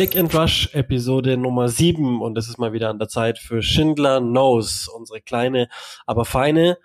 [0.00, 3.60] Click and Rush Episode Nummer 7 und es ist mal wieder an der Zeit für
[3.60, 5.68] Schindler Knows, unsere kleine,
[6.06, 6.78] aber feine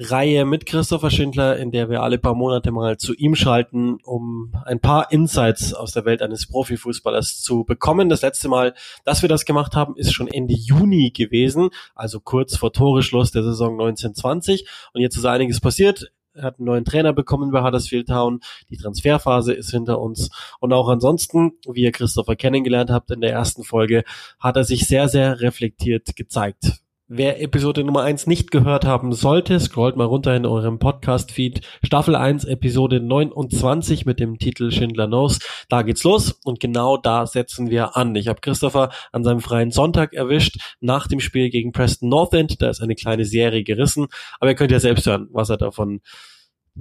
[0.00, 4.52] Reihe mit Christopher Schindler, in der wir alle paar Monate mal zu ihm schalten, um
[4.64, 8.08] ein paar Insights aus der Welt eines Profifußballers zu bekommen.
[8.08, 12.56] Das letzte Mal, dass wir das gemacht haben, ist schon Ende Juni gewesen, also kurz
[12.56, 14.66] vor Toreschluss der Saison 1920.
[14.92, 16.10] Und jetzt ist einiges passiert.
[16.36, 18.40] Er hat einen neuen Trainer bekommen bei Huddersfield Town.
[18.68, 20.28] Die Transferphase ist hinter uns.
[20.60, 24.04] Und auch ansonsten, wie ihr Christopher kennengelernt habt in der ersten Folge,
[24.38, 26.82] hat er sich sehr, sehr reflektiert gezeigt.
[27.08, 31.60] Wer Episode Nummer 1 nicht gehört haben sollte, scrollt mal runter in eurem Podcast-Feed.
[31.84, 35.38] Staffel 1, Episode 29 mit dem Titel Schindler Knows.
[35.68, 38.16] Da geht's los und genau da setzen wir an.
[38.16, 42.60] Ich habe Christopher an seinem freien Sonntag erwischt, nach dem Spiel gegen Preston North End.
[42.60, 44.08] Da ist eine kleine Serie gerissen,
[44.40, 46.00] aber ihr könnt ja selbst hören, was er davon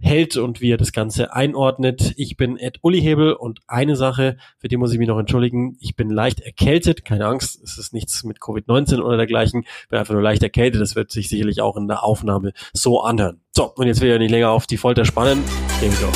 [0.02, 2.14] hält und wie er das Ganze einordnet.
[2.18, 5.78] Ich bin Ed Uli Hebel und eine Sache, für die muss ich mich noch entschuldigen,
[5.80, 10.00] ich bin leicht erkältet, keine Angst, es ist nichts mit Covid-19 oder dergleichen, ich bin
[10.00, 13.42] einfach nur leicht erkältet, das wird sich sicherlich auch in der Aufnahme so anhören.
[13.52, 15.44] So, und jetzt will ich nicht länger auf die Folter spannen,
[15.80, 16.12] we go.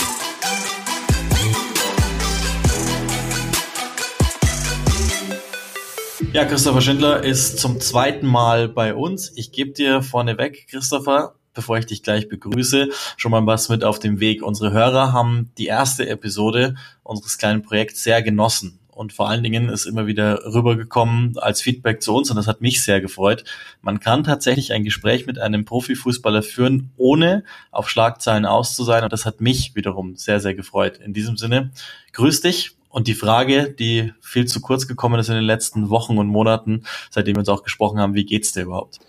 [6.32, 9.32] Ja, Christopher Schindler ist zum zweiten Mal bei uns.
[9.36, 14.00] Ich gebe dir vorneweg, Christopher, bevor ich dich gleich begrüße, schon mal was mit auf
[14.00, 14.44] dem Weg.
[14.44, 18.80] Unsere Hörer haben die erste Episode unseres kleinen Projekts sehr genossen.
[18.90, 22.62] Und vor allen Dingen ist immer wieder rübergekommen als Feedback zu uns und das hat
[22.62, 23.44] mich sehr gefreut.
[23.82, 29.04] Man kann tatsächlich ein Gespräch mit einem Profifußballer führen, ohne auf Schlagzeilen aus zu sein.
[29.04, 30.98] Und das hat mich wiederum sehr, sehr gefreut.
[30.98, 31.72] In diesem Sinne,
[32.14, 36.18] grüß dich und die Frage, die viel zu kurz gekommen ist in den letzten Wochen
[36.18, 39.00] und Monaten, seitdem wir uns auch gesprochen haben, wie geht's dir überhaupt?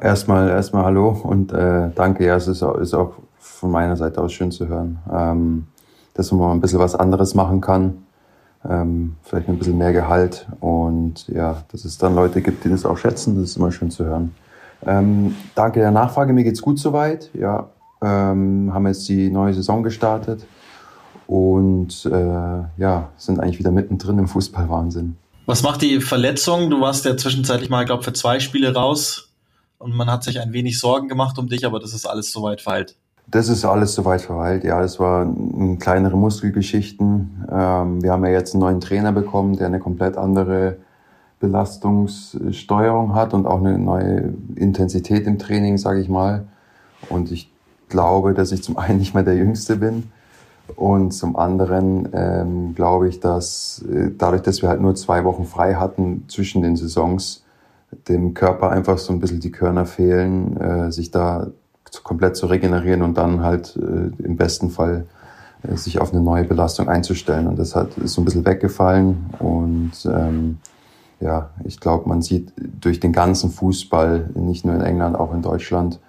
[0.00, 2.26] Erstmal, erstmal hallo und äh, danke.
[2.26, 5.66] Ja, es ist auch, ist auch von meiner Seite aus schön zu hören, ähm,
[6.14, 8.04] dass man mal ein bisschen was anderes machen kann,
[8.68, 12.84] ähm, vielleicht ein bisschen mehr Gehalt und ja, dass es dann Leute gibt, die das
[12.84, 13.36] auch schätzen.
[13.36, 14.34] Das ist immer schön zu hören.
[14.84, 16.32] Ähm, danke der Nachfrage.
[16.32, 17.30] Mir geht's gut soweit.
[17.34, 17.68] Ja,
[18.02, 20.44] ähm, haben jetzt die neue Saison gestartet
[21.26, 25.16] und äh, ja, sind eigentlich wieder mittendrin im Fußballwahnsinn.
[25.46, 26.70] Was macht die Verletzung?
[26.70, 29.31] Du warst ja zwischenzeitlich mal, glaube für zwei Spiele raus
[29.82, 32.60] und man hat sich ein wenig Sorgen gemacht um dich, aber das ist alles soweit
[32.60, 32.96] verheilt.
[33.26, 34.80] Das ist alles soweit verheilt, ja.
[34.80, 37.46] Das waren kleinere Muskelgeschichten.
[37.50, 40.76] Ähm, wir haben ja jetzt einen neuen Trainer bekommen, der eine komplett andere
[41.40, 46.46] Belastungssteuerung hat und auch eine neue Intensität im Training, sage ich mal.
[47.08, 47.50] Und ich
[47.88, 50.10] glaube, dass ich zum einen nicht mehr der Jüngste bin
[50.76, 55.44] und zum anderen ähm, glaube ich, dass äh, dadurch, dass wir halt nur zwei Wochen
[55.44, 57.41] frei hatten zwischen den Saisons,
[58.08, 61.48] dem Körper einfach so ein bisschen die Körner fehlen, äh, sich da
[62.02, 65.06] komplett zu regenerieren und dann halt äh, im besten Fall
[65.62, 67.46] äh, sich auf eine neue Belastung einzustellen.
[67.46, 69.26] Und das hat, ist so ein bisschen weggefallen.
[69.38, 70.58] Und ähm,
[71.20, 75.42] ja, ich glaube, man sieht durch den ganzen Fußball, nicht nur in England, auch in
[75.42, 76.00] Deutschland,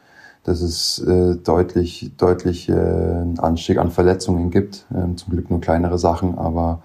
[0.43, 4.85] dass es äh, deutlich, deutlich äh, einen Anstieg an Verletzungen gibt.
[4.93, 6.81] Ähm, zum Glück nur kleinere Sachen, aber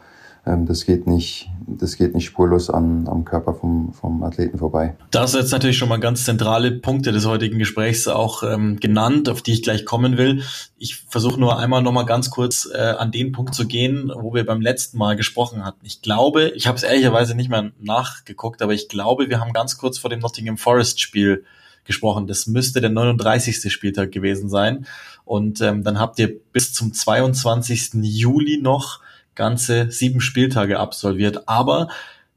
[0.46, 4.96] ähm, das geht nicht, das geht nicht spurlos an, am Körper vom, vom Athleten vorbei.
[5.10, 9.28] Da hast jetzt natürlich schon mal ganz zentrale Punkte des heutigen Gesprächs auch ähm, genannt,
[9.28, 10.42] auf die ich gleich kommen will.
[10.78, 14.34] Ich versuche nur einmal noch mal ganz kurz äh, an den Punkt zu gehen, wo
[14.34, 15.84] wir beim letzten Mal gesprochen hatten.
[15.84, 19.76] Ich glaube, ich habe es ehrlicherweise nicht mehr nachgeguckt, aber ich glaube, wir haben ganz
[19.78, 21.44] kurz vor dem Nottingham Forest Spiel
[21.84, 22.26] gesprochen.
[22.26, 23.72] Das müsste der 39.
[23.72, 24.86] Spieltag gewesen sein.
[25.24, 27.90] Und ähm, dann habt ihr bis zum 22.
[28.02, 29.00] Juli noch
[29.38, 31.88] ganze sieben Spieltage absolviert, aber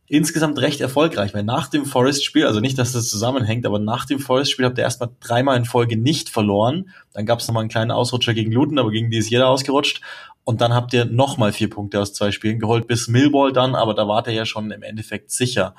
[0.06, 4.20] insgesamt recht erfolgreich, weil nach dem Forest-Spiel, also nicht, dass das zusammenhängt, aber nach dem
[4.20, 6.90] Forest-Spiel habt ihr erstmal dreimal in Folge nicht verloren.
[7.14, 10.02] Dann gab es nochmal einen kleinen Ausrutscher gegen Luton, aber gegen die ist jeder ausgerutscht.
[10.44, 13.94] Und dann habt ihr nochmal vier Punkte aus zwei Spielen geholt, bis Millwall dann, aber
[13.94, 15.76] da wart ihr ja schon im Endeffekt sicher.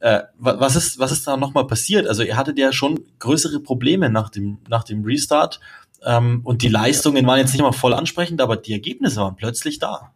[0.00, 2.06] Äh, was ist, was ist da nochmal passiert?
[2.06, 5.60] Also ihr hattet ja schon größere Probleme nach dem, nach dem Restart.
[6.04, 9.78] Ähm, und die Leistungen waren jetzt nicht mal voll ansprechend, aber die Ergebnisse waren plötzlich
[9.78, 10.12] da.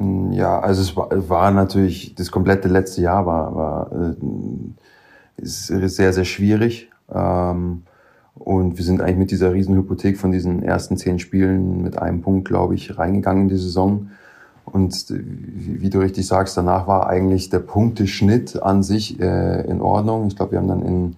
[0.00, 4.14] Mm, ja, also es war, war natürlich, das komplette letzte Jahr war, war äh,
[5.36, 6.90] ist sehr, sehr schwierig.
[7.12, 7.82] Ähm,
[8.34, 12.48] und wir sind eigentlich mit dieser Riesenhypothek von diesen ersten zehn Spielen mit einem Punkt,
[12.48, 14.10] glaube ich, reingegangen in die Saison.
[14.64, 19.80] Und wie, wie du richtig sagst, danach war eigentlich der Punkteschnitt an sich äh, in
[19.80, 20.28] Ordnung.
[20.28, 21.16] Ich glaube, wir haben dann in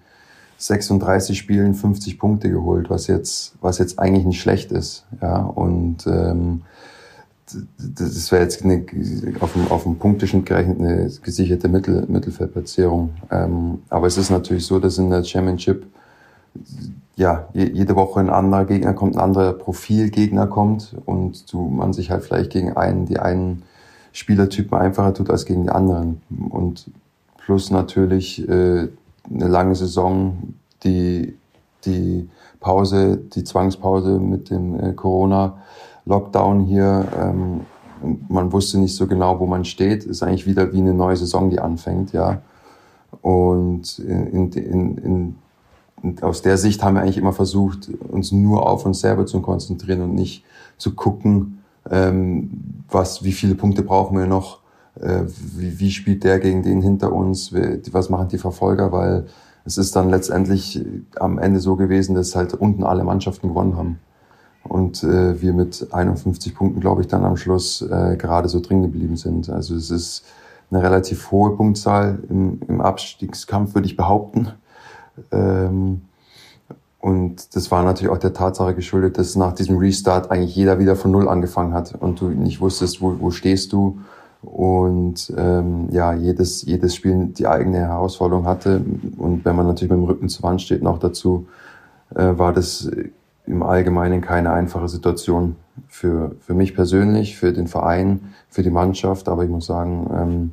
[0.57, 5.07] 36 Spielen 50 Punkte geholt, was jetzt, was jetzt eigentlich nicht schlecht ist.
[5.21, 6.63] Ja, und ähm,
[7.79, 8.85] das wäre jetzt eine,
[9.41, 13.11] auf dem, auf dem Punkteschnitt gerechnet eine gesicherte Mittel, Mittelfeldplatzierung.
[13.31, 15.87] Ähm, aber es ist natürlich so, dass in der Championship
[17.17, 22.11] ja jede Woche ein anderer Gegner kommt, ein anderer Profilgegner kommt und du, man sich
[22.11, 23.63] halt vielleicht gegen einen, die einen
[24.13, 26.23] Spielertypen einfacher tut als gegen die anderen.
[26.51, 26.91] Und
[27.39, 28.89] plus natürlich äh,
[29.31, 30.55] eine lange Saison,
[30.85, 31.37] die,
[31.85, 32.29] die
[32.61, 34.93] Pause, die Zwangspause mit dem äh,
[36.07, 37.09] Corona-Lockdown hier.
[37.19, 37.61] Ähm,
[38.29, 40.05] man wusste nicht so genau, wo man steht.
[40.05, 42.43] Ist eigentlich wieder wie eine neue Saison, die anfängt, ja.
[43.21, 45.37] Und in, in, in,
[46.03, 49.41] in, aus der Sicht haben wir eigentlich immer versucht, uns nur auf uns selber zu
[49.41, 50.45] konzentrieren und nicht
[50.79, 54.61] zu gucken, ähm, was, wie viele Punkte brauchen wir noch,
[55.01, 55.23] äh,
[55.57, 57.53] wie, wie spielt der gegen den hinter uns,
[57.93, 59.27] was machen die Verfolger, weil
[59.65, 60.85] es ist dann letztendlich
[61.21, 64.01] am Ende so gewesen, dass halt unten alle Mannschaften gewonnen haben.
[64.73, 68.81] Und äh, wir mit 51 Punkten, glaube ich, dann am Schluss äh, gerade so drin
[68.81, 69.51] geblieben sind.
[69.51, 70.25] Also es ist
[70.71, 74.49] eine relativ hohe Punktzahl im, im Abstiegskampf, würde ich behaupten.
[75.31, 76.01] Ähm,
[77.01, 80.97] und das war natürlich auch der Tatsache geschuldet, dass nach diesem Restart eigentlich jeder wieder
[80.97, 83.99] von Null angefangen hat und du nicht wusstest, wo, wo stehst du.
[84.41, 88.83] Und ähm, ja, jedes, jedes Spiel die eigene Herausforderung hatte.
[89.19, 91.47] Und wenn man natürlich mit dem Rücken zur Wand steht, noch dazu,
[92.15, 92.91] äh, war das
[93.47, 95.57] im Allgemeinen keine einfache Situation
[95.89, 99.29] für, für mich persönlich, für den Verein, für die Mannschaft.
[99.29, 100.53] Aber ich muss sagen, ähm,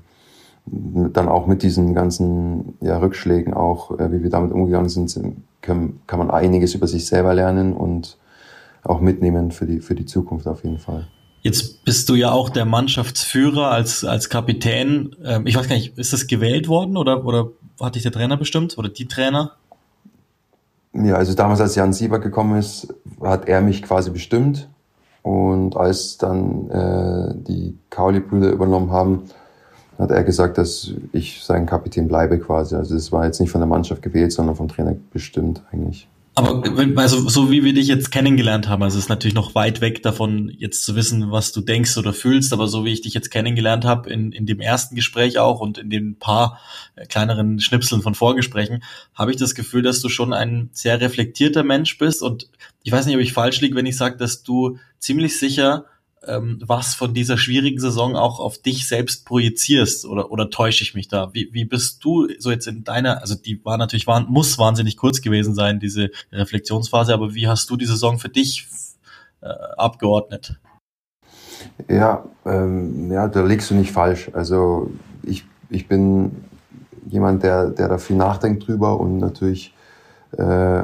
[1.13, 5.99] dann auch mit diesen ganzen ja, Rückschlägen auch, äh, wie wir damit umgegangen sind, kann,
[6.07, 8.17] kann man einiges über sich selber lernen und
[8.83, 11.07] auch mitnehmen für die, für die Zukunft auf jeden Fall.
[11.41, 15.15] Jetzt bist du ja auch der Mannschaftsführer als, als Kapitän.
[15.23, 18.37] Ähm, ich weiß gar nicht, ist das gewählt worden oder, oder hat dich der Trainer
[18.37, 19.53] bestimmt oder die Trainer?
[20.93, 24.69] Ja, also damals, als Jan Sieber gekommen ist, hat er mich quasi bestimmt.
[25.21, 29.23] Und als dann äh, die Kauli-Brüder übernommen haben,
[29.99, 32.75] hat er gesagt, dass ich sein Kapitän bleibe quasi.
[32.75, 36.07] Also es war jetzt nicht von der Mannschaft gewählt, sondern vom Trainer bestimmt eigentlich.
[36.35, 36.63] Aber
[36.95, 40.03] also so wie wir dich jetzt kennengelernt haben, also es ist natürlich noch weit weg
[40.03, 43.29] davon, jetzt zu wissen, was du denkst oder fühlst, aber so wie ich dich jetzt
[43.29, 46.59] kennengelernt habe, in, in dem ersten Gespräch auch und in den paar
[46.95, 48.83] äh, kleineren Schnipseln von Vorgesprächen,
[49.13, 52.21] habe ich das Gefühl, dass du schon ein sehr reflektierter Mensch bist.
[52.21, 52.49] Und
[52.83, 55.85] ich weiß nicht, ob ich falsch liege, wenn ich sage, dass du ziemlich sicher
[56.29, 60.93] ähm, was von dieser schwierigen Saison auch auf dich selbst projizierst oder, oder täusche ich
[60.95, 61.33] mich da?
[61.33, 64.97] Wie, wie bist du so jetzt in deiner, also die war natürlich, war, muss wahnsinnig
[64.97, 68.67] kurz gewesen sein, diese Reflexionsphase, aber wie hast du die Saison für dich
[69.41, 69.47] äh,
[69.77, 70.59] abgeordnet?
[71.87, 74.29] Ja, ähm, ja, da liegst du nicht falsch.
[74.33, 74.91] Also
[75.23, 76.43] ich, ich bin
[77.09, 79.73] jemand, der, der da viel nachdenkt drüber und natürlich
[80.37, 80.83] äh,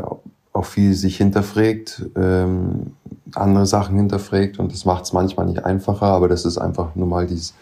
[0.56, 2.94] auch viel sich hinterfragt, ähm,
[3.36, 7.08] andere Sachen hinterfragt und das macht es manchmal nicht einfacher, aber das ist einfach nur
[7.08, 7.54] mal dies,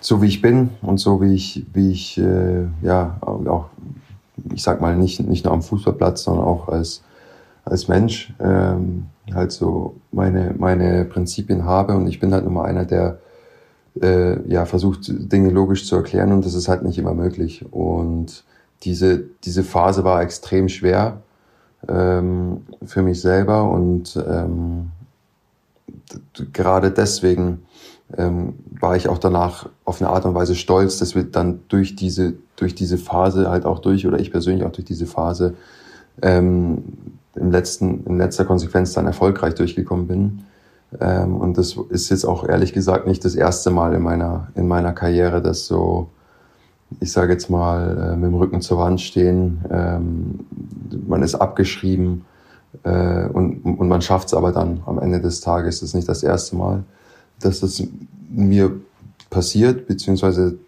[0.00, 3.66] so wie ich bin und so wie ich, wie ich, äh, ja, auch,
[4.52, 7.02] ich sag mal, nicht, nicht nur am Fußballplatz, sondern auch als,
[7.64, 12.86] als Mensch, ähm, halt so meine, meine Prinzipien habe und ich bin halt immer einer,
[12.86, 13.18] der,
[14.00, 18.44] äh, ja, versucht, Dinge logisch zu erklären und das ist halt nicht immer möglich und
[18.84, 21.22] diese, diese Phase war extrem schwer,
[21.88, 24.90] ähm, für mich selber und ähm,
[26.52, 27.62] gerade deswegen
[28.16, 31.96] ähm, war ich auch danach auf eine Art und Weise stolz, dass wir dann durch
[31.96, 35.54] diese durch diese Phase halt auch durch oder ich persönlich auch durch diese Phase
[36.22, 36.84] ähm,
[37.34, 40.44] im letzten in letzter Konsequenz dann erfolgreich durchgekommen bin.
[41.00, 44.68] Ähm, und das ist jetzt auch ehrlich gesagt nicht das erste Mal in meiner in
[44.68, 46.08] meiner Karriere, dass so
[47.00, 49.64] ich sage jetzt mal, äh, mit dem Rücken zur Wand stehen.
[49.70, 50.40] Ähm,
[51.06, 52.24] man ist abgeschrieben
[52.84, 55.80] äh, und, und man schafft es aber dann am Ende des Tages.
[55.80, 56.84] Das ist nicht das erste Mal,
[57.40, 57.82] dass das
[58.30, 58.72] mir
[59.30, 60.58] passiert, beziehungsweise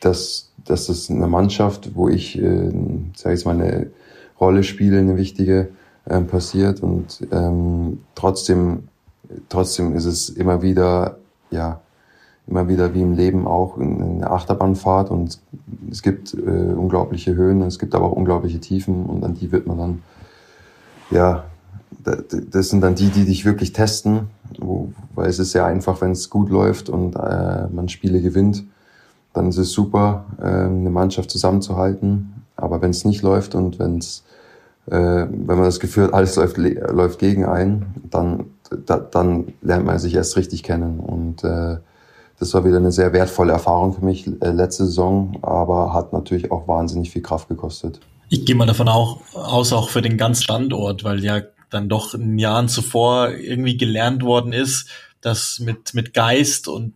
[0.00, 2.72] dass, dass das in einer Mannschaft, wo ich, äh,
[3.16, 3.90] sage ich mal, eine
[4.38, 5.68] Rolle spiele, eine wichtige,
[6.04, 6.82] äh, passiert.
[6.82, 8.88] Und ähm, trotzdem,
[9.48, 11.18] trotzdem ist es immer wieder,
[11.50, 11.80] ja,
[12.46, 15.40] immer wieder wie im Leben auch eine Achterbahnfahrt und
[15.90, 19.66] es gibt äh, unglaubliche Höhen, es gibt aber auch unglaubliche Tiefen und an die wird
[19.66, 20.02] man dann,
[21.10, 21.44] ja,
[22.04, 26.12] das sind dann die, die dich wirklich testen, wo, weil es ist sehr einfach, wenn
[26.12, 28.64] es gut läuft und äh, man Spiele gewinnt,
[29.32, 32.44] dann ist es super, äh, eine Mannschaft zusammenzuhalten.
[32.56, 34.22] Aber wenn es nicht läuft und wenn es,
[34.86, 38.44] äh, wenn man das Gefühl hat, alles läuft, läuft gegen einen, dann,
[38.86, 41.78] da, dann lernt man sich erst richtig kennen und äh,
[42.38, 46.50] das war wieder eine sehr wertvolle Erfahrung für mich äh, letzte Saison, aber hat natürlich
[46.50, 48.00] auch wahnsinnig viel Kraft gekostet.
[48.28, 52.14] Ich gehe mal davon auch, aus, auch für den ganzen Standort, weil ja dann doch
[52.14, 54.88] in Jahren zuvor irgendwie gelernt worden ist,
[55.20, 56.94] dass mit, mit Geist und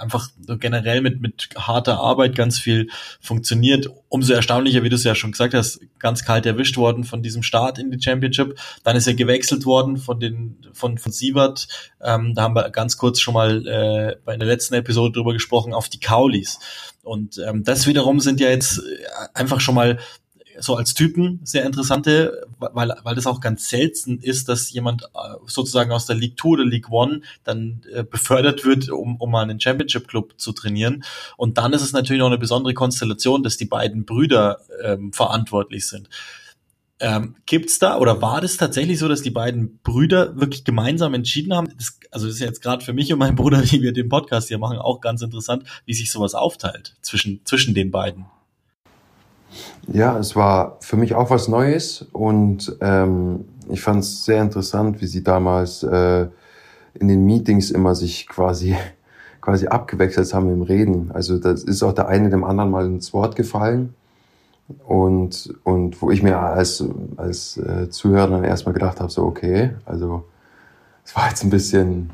[0.00, 2.88] einfach generell mit, mit harter Arbeit ganz viel
[3.20, 3.88] funktioniert.
[4.08, 7.42] Umso erstaunlicher, wie du es ja schon gesagt hast, ganz kalt erwischt worden von diesem
[7.42, 8.58] Start in die Championship.
[8.82, 11.68] Dann ist er gewechselt worden von den von, von Siebert.
[12.02, 15.74] Ähm, da haben wir ganz kurz schon mal äh, bei der letzten Episode drüber gesprochen,
[15.74, 16.58] auf die Kaulis.
[17.02, 18.82] Und ähm, das wiederum sind ja jetzt äh,
[19.34, 19.98] einfach schon mal
[20.60, 25.36] so als Typen sehr interessante, weil, weil das auch ganz selten ist, dass jemand äh,
[25.46, 29.42] sozusagen aus der League 2 oder League 1 dann äh, befördert wird, um, um mal
[29.42, 31.04] einen Championship Club zu trainieren.
[31.36, 35.88] Und dann ist es natürlich noch eine besondere Konstellation, dass die beiden Brüder ähm, verantwortlich
[35.88, 36.08] sind.
[37.02, 41.54] Ähm, gibt's da oder war das tatsächlich so, dass die beiden Brüder wirklich gemeinsam entschieden
[41.54, 41.72] haben?
[41.78, 44.48] Das, also das ist jetzt gerade für mich und meinen Bruder, wie wir den Podcast
[44.48, 48.26] hier machen, auch ganz interessant, wie sich sowas aufteilt zwischen zwischen den beiden.
[49.92, 55.00] Ja, es war für mich auch was Neues und ähm, ich fand es sehr interessant,
[55.00, 56.26] wie sie damals äh,
[56.94, 58.76] in den Meetings immer sich quasi
[59.40, 61.10] quasi abgewechselt haben im Reden.
[61.12, 63.94] Also das ist auch der eine dem anderen mal ins Wort gefallen
[64.86, 66.84] und und wo ich mir als
[67.16, 70.24] als äh, Zuhörer dann erstmal gedacht habe, so okay, also
[71.04, 72.10] es war jetzt ein bisschen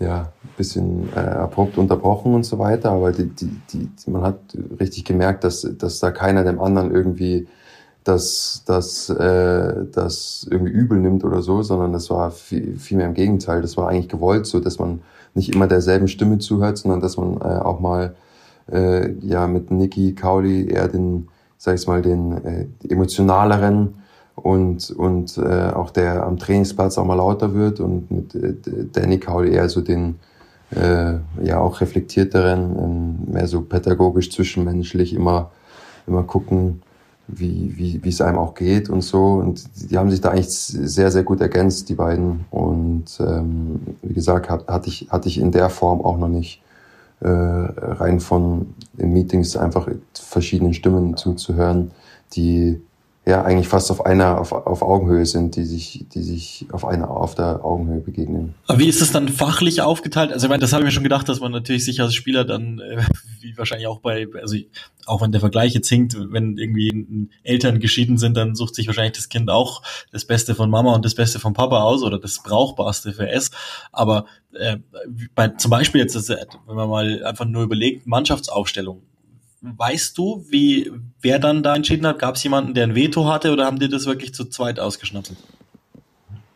[0.00, 4.38] ja, bisschen äh, abrupt unterbrochen und so weiter, aber die, die, die, man hat
[4.80, 7.46] richtig gemerkt, dass, dass da keiner dem anderen irgendwie
[8.02, 13.06] das, das, äh, das irgendwie übel nimmt oder so, sondern das war viel, viel mehr
[13.06, 13.62] im Gegenteil.
[13.62, 15.00] Das war eigentlich gewollt so, dass man
[15.32, 18.14] nicht immer derselben Stimme zuhört, sondern dass man äh, auch mal
[18.70, 23.94] äh, ja mit Nicky Kauli eher den, sag ich mal, den äh, emotionaleren
[24.34, 28.54] und, und äh, auch der am Trainingsplatz auch mal lauter wird und mit äh,
[28.92, 30.16] Danny Kaul eher so den
[30.70, 35.50] äh, ja auch reflektierteren, ähm, mehr so pädagogisch zwischenmenschlich immer
[36.06, 36.82] immer gucken,
[37.26, 39.24] wie, wie, wie es einem auch geht und so.
[39.34, 42.44] Und die haben sich da eigentlich sehr, sehr gut ergänzt, die beiden.
[42.50, 46.62] Und ähm, wie gesagt, hat, hatte, ich, hatte ich in der Form auch noch nicht
[47.20, 51.92] äh, rein von den Meetings einfach verschiedenen Stimmen zuzuhören,
[52.34, 52.82] die
[53.26, 57.10] ja eigentlich fast auf einer auf, auf Augenhöhe sind, die sich die sich auf einer
[57.10, 58.54] auf der Augenhöhe begegnen.
[58.66, 60.32] Aber wie ist es dann fachlich aufgeteilt?
[60.32, 62.44] Also ich meine, das habe ich mir schon gedacht, dass man natürlich sich als Spieler
[62.44, 63.02] dann äh,
[63.40, 64.56] wie wahrscheinlich auch bei also
[65.06, 69.16] auch wenn der Vergleich jetzt hinkt, wenn irgendwie Eltern geschieden sind, dann sucht sich wahrscheinlich
[69.16, 72.42] das Kind auch das Beste von Mama und das Beste von Papa aus oder das
[72.42, 73.50] brauchbarste für es.
[73.90, 74.76] Aber äh,
[75.34, 79.02] bei, zum Beispiel jetzt, wenn man mal einfach nur überlegt, Mannschaftsaufstellung
[79.76, 80.92] Weißt du, wie
[81.22, 82.18] wer dann da entschieden hat?
[82.18, 85.32] Gab es jemanden, der ein Veto hatte oder haben die das wirklich zu zweit ausgeschnappt?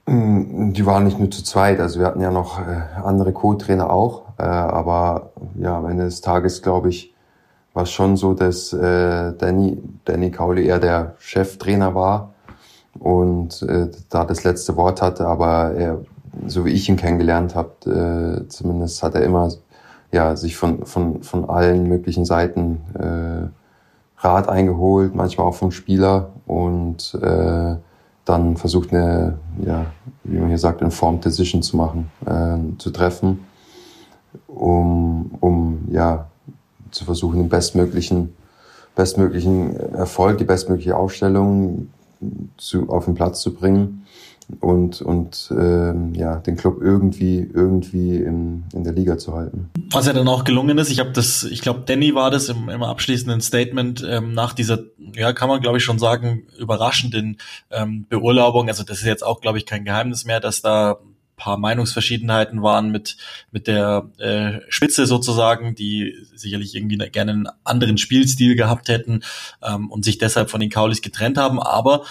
[0.08, 3.90] Mm, die waren nicht nur zu zweit, also wir hatten ja noch äh, andere Co-Trainer
[3.90, 7.14] auch, äh, aber ja, am Ende des Tages glaube ich,
[7.74, 12.34] war es schon so, dass äh, Danny, Danny Kauli eher der Cheftrainer war
[12.98, 13.64] und
[14.10, 16.00] da das letzte Wort hatte, aber er,
[16.46, 19.52] so wie ich ihn kennengelernt habe, zumindest hat er immer
[20.12, 23.48] ja, sich von, von, von allen möglichen Seiten äh,
[24.20, 27.76] Rat eingeholt, manchmal auch vom Spieler und äh,
[28.24, 29.86] dann versucht eine, ja,
[30.24, 33.44] wie man hier sagt, informed Decision zu machen, äh, zu treffen,
[34.46, 36.26] um, um ja,
[36.90, 38.34] zu versuchen, den bestmöglichen,
[38.96, 41.88] bestmöglichen Erfolg, die bestmögliche Aufstellung
[42.56, 44.04] zu, auf den Platz zu bringen
[44.60, 49.70] und, und ähm, ja, den Club irgendwie, irgendwie in, in der Liga zu halten.
[49.90, 52.68] Was ja dann auch gelungen ist, ich habe das, ich glaube, Danny war das im,
[52.68, 54.80] im abschließenden Statement ähm, nach dieser,
[55.14, 57.36] ja, kann man glaube ich schon sagen, überraschenden
[57.70, 58.68] ähm, Beurlaubung.
[58.68, 60.98] Also das ist jetzt auch, glaube ich, kein Geheimnis mehr, dass da
[61.38, 63.16] paar Meinungsverschiedenheiten waren mit
[63.50, 69.20] mit der äh, Spitze sozusagen, die sicherlich irgendwie gerne einen anderen Spielstil gehabt hätten
[69.62, 71.62] ähm, und sich deshalb von den Kaulis getrennt haben.
[71.62, 72.02] Aber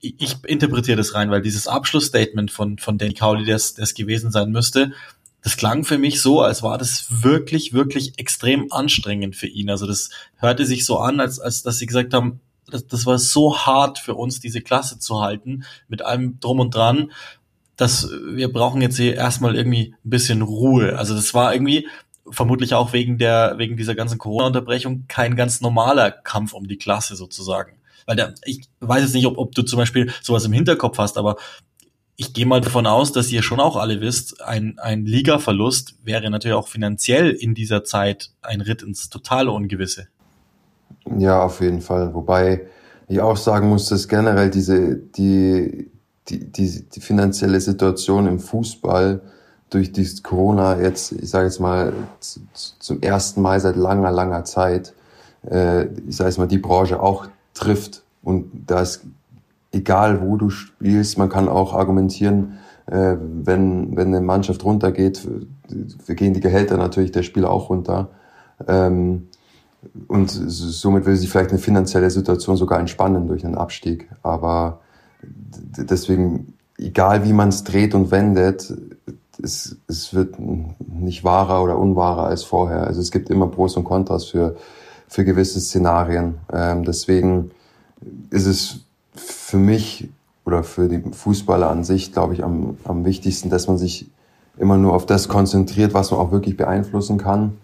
[0.00, 4.50] ich interpretiere das rein, weil dieses Abschlussstatement von, von Dan Cowley, das, das gewesen sein
[4.50, 4.92] müsste,
[5.42, 9.70] das klang für mich so, als war das wirklich, wirklich extrem anstrengend für ihn.
[9.70, 12.40] Also das hörte sich so an, als, als dass sie gesagt haben,
[12.70, 16.74] das, das war so hart für uns, diese Klasse zu halten, mit allem drum und
[16.74, 17.12] dran,
[17.76, 20.98] dass wir brauchen jetzt hier erstmal irgendwie ein bisschen Ruhe.
[20.98, 21.88] Also das war irgendwie
[22.30, 27.16] vermutlich auch wegen der, wegen dieser ganzen Corona-Unterbrechung kein ganz normaler Kampf um die Klasse
[27.16, 30.96] sozusagen weil der, ich weiß jetzt nicht, ob, ob du zum Beispiel sowas im Hinterkopf
[30.96, 31.36] hast, aber
[32.16, 36.30] ich gehe mal davon aus, dass ihr schon auch alle wisst, ein, ein Liga-Verlust wäre
[36.30, 40.08] natürlich auch finanziell in dieser Zeit ein Ritt ins totale Ungewisse.
[41.18, 42.14] Ja, auf jeden Fall.
[42.14, 42.66] Wobei
[43.08, 45.90] ich auch sagen muss, dass generell diese, die,
[46.28, 49.20] die, die, die finanzielle Situation im Fußball
[49.68, 54.94] durch dieses Corona jetzt, ich sage jetzt mal, zum ersten Mal seit langer, langer Zeit,
[55.48, 58.02] äh, ich sage jetzt mal, die Branche auch trifft.
[58.22, 59.04] Und da ist
[59.72, 62.58] egal, wo du spielst, man kann auch argumentieren,
[62.90, 65.28] Äh, wenn, wenn eine Mannschaft runtergeht,
[66.06, 68.08] gehen die Gehälter natürlich der Spieler auch runter.
[68.66, 69.28] Ähm,
[70.06, 74.08] und somit will sich vielleicht eine finanzielle Situation sogar entspannen durch einen Abstieg.
[74.22, 74.80] Aber
[75.76, 78.72] deswegen, egal wie man es dreht und wendet,
[79.42, 82.86] es, es wird nicht wahrer oder unwahrer als vorher.
[82.86, 84.56] Also es gibt immer Pros und Kontras für,
[85.08, 86.34] für gewisse Szenarien.
[86.52, 87.50] Ähm, deswegen
[88.30, 88.80] ist es
[89.14, 90.10] für mich
[90.44, 94.10] oder für die Fußballer an sich, glaube ich, am, am wichtigsten, dass man sich
[94.56, 97.58] immer nur auf das konzentriert, was man auch wirklich beeinflussen kann.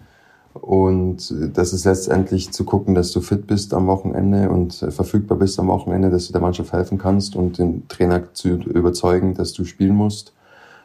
[0.52, 5.58] Und das ist letztendlich zu gucken, dass du fit bist am Wochenende und verfügbar bist
[5.58, 9.64] am Wochenende, dass du der Mannschaft helfen kannst und den Trainer zu überzeugen, dass du
[9.64, 10.32] spielen musst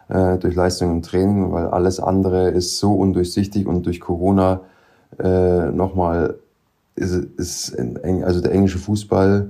[0.07, 4.61] äh, durch Leistung und Training, weil alles andere ist so undurchsichtig und durch Corona
[5.19, 6.35] äh, nochmal
[6.95, 7.77] ist, ist
[8.23, 9.49] also der englische Fußball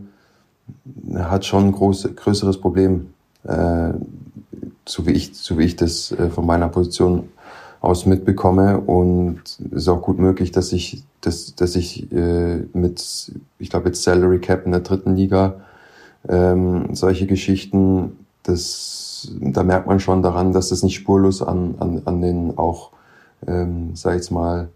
[1.15, 3.91] hat schon ein groß, größeres Problem, äh,
[4.85, 7.29] so wie ich, so wie ich das äh, von meiner Position
[7.81, 8.79] aus mitbekomme.
[8.79, 13.89] Und es ist auch gut möglich, dass ich, dass, dass ich äh, mit, ich glaube
[13.89, 15.55] jetzt Salary Cap in der dritten Liga
[16.27, 18.99] ähm, solche Geschichten, das
[19.39, 22.91] da merkt man schon daran, dass das nicht spurlos an, an, an den auch,
[23.47, 24.69] ähm, sag ich jetzt mal,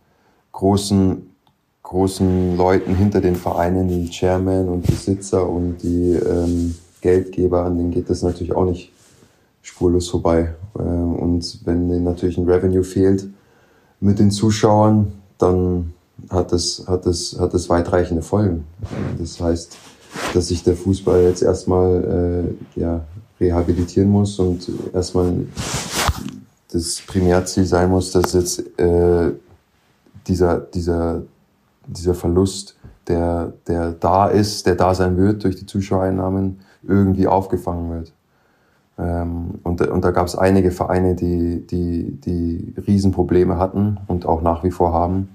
[0.51, 1.32] großen,
[1.83, 7.91] großen Leuten hinter den Vereinen, die Chairman und Besitzer und die ähm, Geldgeber, an denen
[7.91, 8.91] geht das natürlich auch nicht
[9.61, 10.55] spurlos vorbei.
[10.75, 13.27] Äh, und wenn denen natürlich ein Revenue fehlt
[13.99, 15.93] mit den Zuschauern, dann
[16.29, 18.65] hat das, hat das, hat das weitreichende Folgen.
[19.19, 19.77] Das heißt,
[20.33, 23.03] dass sich der Fußball jetzt erstmal äh, ja,
[23.39, 25.33] rehabilitieren muss und erstmal
[26.71, 29.31] das Primärziel sein muss, dass jetzt äh,
[30.27, 31.23] dieser, dieser,
[31.87, 37.91] dieser Verlust, der, der da ist, der da sein wird durch die Zuschauereinnahmen, irgendwie aufgefangen
[37.91, 38.13] wird.
[38.97, 44.41] Ähm, und, und da gab es einige Vereine, die, die, die Riesenprobleme hatten und auch
[44.41, 45.29] nach wie vor haben.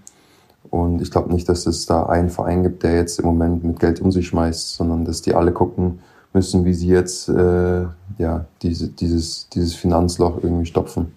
[0.71, 3.81] Und ich glaube nicht, dass es da einen Verein gibt, der jetzt im Moment mit
[3.81, 6.01] Geld um sich schmeißt, sondern dass die alle gucken,
[6.35, 7.85] müssen, wie sie jetzt äh,
[8.19, 11.13] ja, diese, dieses, dieses Finanzloch irgendwie stopfen.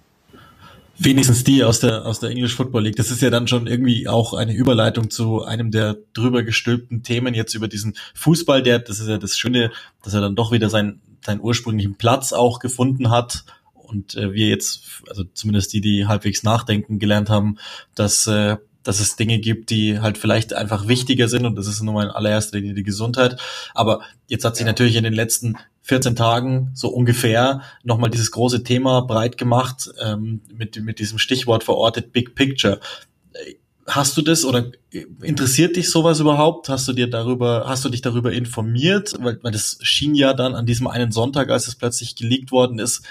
[1.03, 2.95] Wenigstens die aus der, aus der English Football League.
[2.95, 7.33] Das ist ja dann schon irgendwie auch eine Überleitung zu einem der drüber gestülpten Themen
[7.33, 9.71] jetzt über diesen Fußball, der, das ist ja das Schöne,
[10.03, 13.45] dass er dann doch wieder seinen, seinen ursprünglichen Platz auch gefunden hat.
[13.73, 17.57] Und äh, wir jetzt, also zumindest die, die halbwegs nachdenken gelernt haben,
[17.95, 21.81] dass äh, dass es Dinge gibt, die halt vielleicht einfach wichtiger sind und das ist
[21.81, 23.39] nun mal in allererster Linie die Gesundheit.
[23.73, 28.63] Aber jetzt hat sich natürlich in den letzten 14 Tagen so ungefähr nochmal dieses große
[28.63, 32.79] Thema breit gemacht ähm, mit, mit diesem Stichwort verortet Big Picture.
[33.87, 34.71] Hast du das oder
[35.21, 36.69] interessiert dich sowas überhaupt?
[36.69, 39.15] Hast du dir darüber, hast du dich darüber informiert?
[39.19, 42.79] Weil, weil das schien ja dann an diesem einen Sonntag, als es plötzlich geleakt worden
[42.79, 43.03] ist,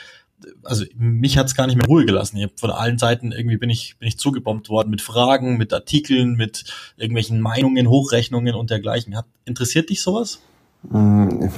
[0.65, 2.37] also mich hat's gar nicht mehr Ruhe gelassen.
[2.37, 6.35] Ich von allen Seiten irgendwie bin ich, bin ich zugebombt worden mit Fragen, mit Artikeln,
[6.35, 6.65] mit
[6.97, 9.17] irgendwelchen Meinungen, Hochrechnungen und dergleichen.
[9.17, 10.41] Hat, interessiert dich sowas?
[10.83, 11.49] Mm,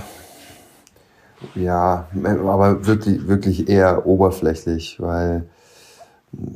[1.55, 5.45] ja, aber wirklich, wirklich eher oberflächlich, weil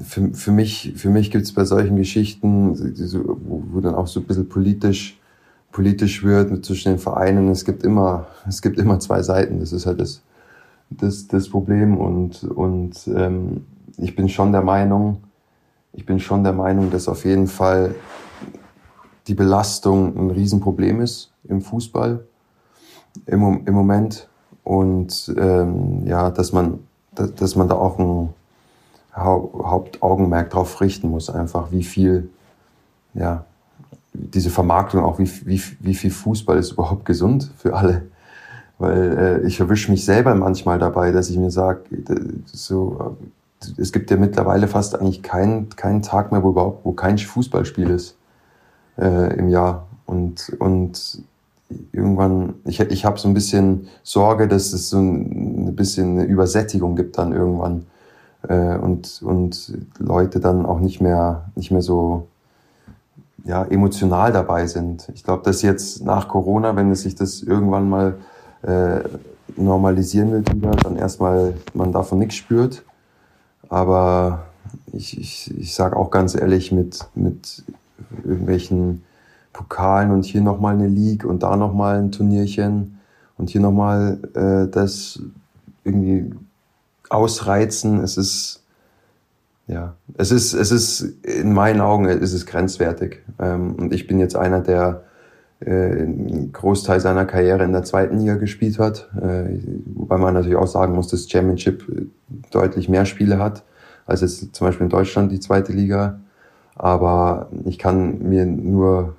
[0.03, 2.77] für, für mich, für mich gibt's bei solchen Geschichten,
[3.47, 5.19] wo, dann auch so ein bisschen politisch,
[5.73, 9.61] politisch wird zwischen den Vereinen, es gibt immer, es gibt immer zwei Seiten.
[9.61, 10.23] Das ist halt das,
[10.91, 13.67] das, das Problem und, und ähm,
[13.99, 15.23] ich bin schon der Meinung,
[15.93, 17.95] ich bin schon der Meinung, dass auf jeden Fall
[19.27, 22.25] die Belastung ein Riesenproblem ist im Fußball
[23.25, 24.29] im, im Moment
[24.67, 26.81] und ähm, ja, dass man,
[27.15, 28.31] dass, man da auch ein
[29.15, 32.29] Hauptaugenmerk drauf richten muss, einfach wie viel,
[33.15, 33.45] ja,
[34.13, 38.03] diese Vermarktung auch, wie, wie, wie viel Fußball ist überhaupt gesund für alle
[38.79, 41.81] weil äh, ich erwische mich selber manchmal dabei, dass ich mir sage,
[42.45, 43.17] so,
[43.79, 47.91] es gibt ja mittlerweile fast eigentlich keinen keinen Tag mehr, wo überhaupt, wo kein Fußballspiel
[47.91, 48.17] ist
[48.99, 49.87] äh, im Jahr.
[50.05, 51.23] Und, und
[51.93, 56.25] irgendwann, ich, ich habe so ein bisschen Sorge, dass es so ein, ein bisschen eine
[56.25, 57.87] Übersättigung gibt dann irgendwann.
[58.49, 62.29] Äh, und, und Leute dann auch nicht mehr, nicht mehr so
[63.45, 65.09] ja, emotional dabei sind.
[65.15, 68.17] Ich glaube, dass jetzt nach Corona, wenn es sich das irgendwann mal
[68.63, 69.01] äh,
[69.57, 72.83] normalisieren wird wieder, dann erstmal man davon nichts spürt.
[73.69, 74.47] Aber
[74.93, 77.65] ich, ich, ich sage auch ganz ehrlich, mit, mit
[78.25, 79.03] irgendwelchen
[79.57, 82.99] Pokalen und hier nochmal eine League und da nochmal ein Turnierchen
[83.39, 85.21] und hier nochmal äh, das
[85.83, 86.31] irgendwie
[87.09, 88.01] ausreizen.
[88.01, 88.63] Es ist,
[89.67, 93.23] ja, es ist, es ist, in meinen Augen ist es grenzwertig.
[93.39, 95.05] Ähm, und ich bin jetzt einer, der
[95.61, 100.57] äh, einen Großteil seiner Karriere in der zweiten Liga gespielt hat, äh, wobei man natürlich
[100.57, 101.85] auch sagen muss, dass Championship
[102.51, 103.65] deutlich mehr Spiele hat
[104.05, 106.21] als jetzt zum Beispiel in Deutschland die zweite Liga.
[106.77, 109.17] Aber ich kann mir nur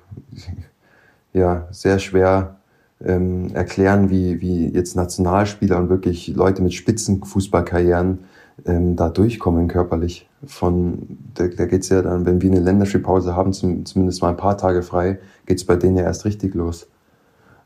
[1.32, 2.56] ja sehr schwer
[3.04, 8.18] ähm, erklären, wie, wie jetzt Nationalspieler und wirklich Leute mit Spitzenfußballkarrieren
[8.66, 10.28] ähm, da durchkommen körperlich.
[10.46, 14.36] Von da, da geht's ja dann, wenn wir eine Länderspielpause haben, zum, zumindest mal ein
[14.36, 16.88] paar Tage frei, geht's bei denen ja erst richtig los.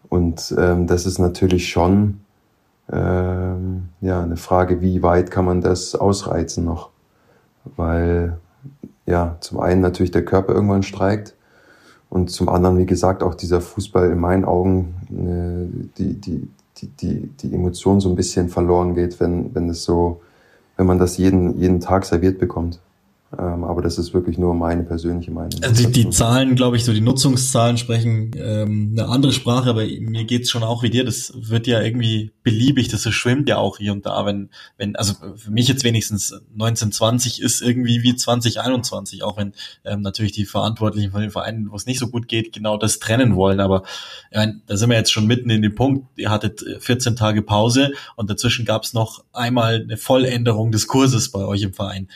[0.09, 2.21] Und ähm, das ist natürlich schon
[2.93, 6.91] ähm, ja eine Frage, wie weit kann man das ausreizen noch?
[7.77, 8.39] Weil
[9.07, 11.35] ja zum einen natürlich der Körper irgendwann streikt
[12.13, 16.47] und zum anderen, wie gesagt, auch dieser Fußball in meinen Augen äh, die, die,
[16.77, 20.21] die, die, die Emotion so ein bisschen verloren geht, wenn, wenn es so,
[20.77, 22.81] wenn man das jeden, jeden Tag serviert bekommt.
[23.39, 25.63] Ähm, aber das ist wirklich nur meine persönliche Meinung.
[25.63, 29.85] Also die, die Zahlen, glaube ich, so die Nutzungszahlen sprechen ähm, eine andere Sprache, aber
[29.85, 31.03] mir geht's schon auch wie dir.
[31.03, 34.27] Das wird ja irgendwie beliebig, das schwimmt ja auch hier und da.
[34.27, 40.03] Wenn, wenn, also für mich jetzt wenigstens 1920 ist irgendwie wie 2021, auch wenn ähm,
[40.03, 43.35] natürlich die Verantwortlichen von den Vereinen, wo es nicht so gut geht, genau das trennen
[43.35, 43.61] wollen.
[43.61, 43.83] Aber
[44.31, 46.07] ja, da sind wir jetzt schon mitten in dem Punkt.
[46.19, 51.47] Ihr hattet 14 Tage Pause und dazwischen gab's noch einmal eine Volländerung des Kurses bei
[51.47, 52.09] euch im Verein.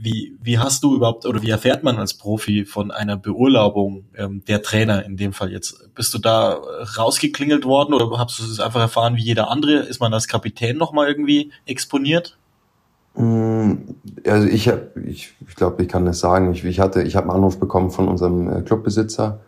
[0.00, 4.44] Wie, wie hast du überhaupt oder wie erfährt man als Profi von einer Beurlaubung ähm,
[4.46, 5.92] der Trainer in dem Fall jetzt?
[5.96, 6.60] Bist du da
[6.96, 9.78] rausgeklingelt worden oder hast du es einfach erfahren wie jeder andere?
[9.80, 12.38] Ist man als Kapitän nochmal irgendwie exponiert?
[13.16, 13.72] Mm,
[14.24, 16.52] also ich habe, ich, ich glaube, ich kann das sagen.
[16.52, 19.40] Ich, ich hatte, ich habe einen Anruf bekommen von unserem äh, Clubbesitzer,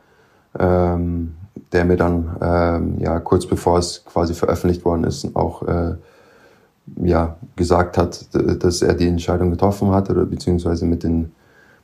[0.58, 1.36] ähm,
[1.72, 5.94] der mir dann ähm, ja kurz bevor es quasi veröffentlicht worden ist auch äh,
[6.96, 11.32] ja, gesagt hat, dass er die Entscheidung getroffen hat oder beziehungsweise mit, den,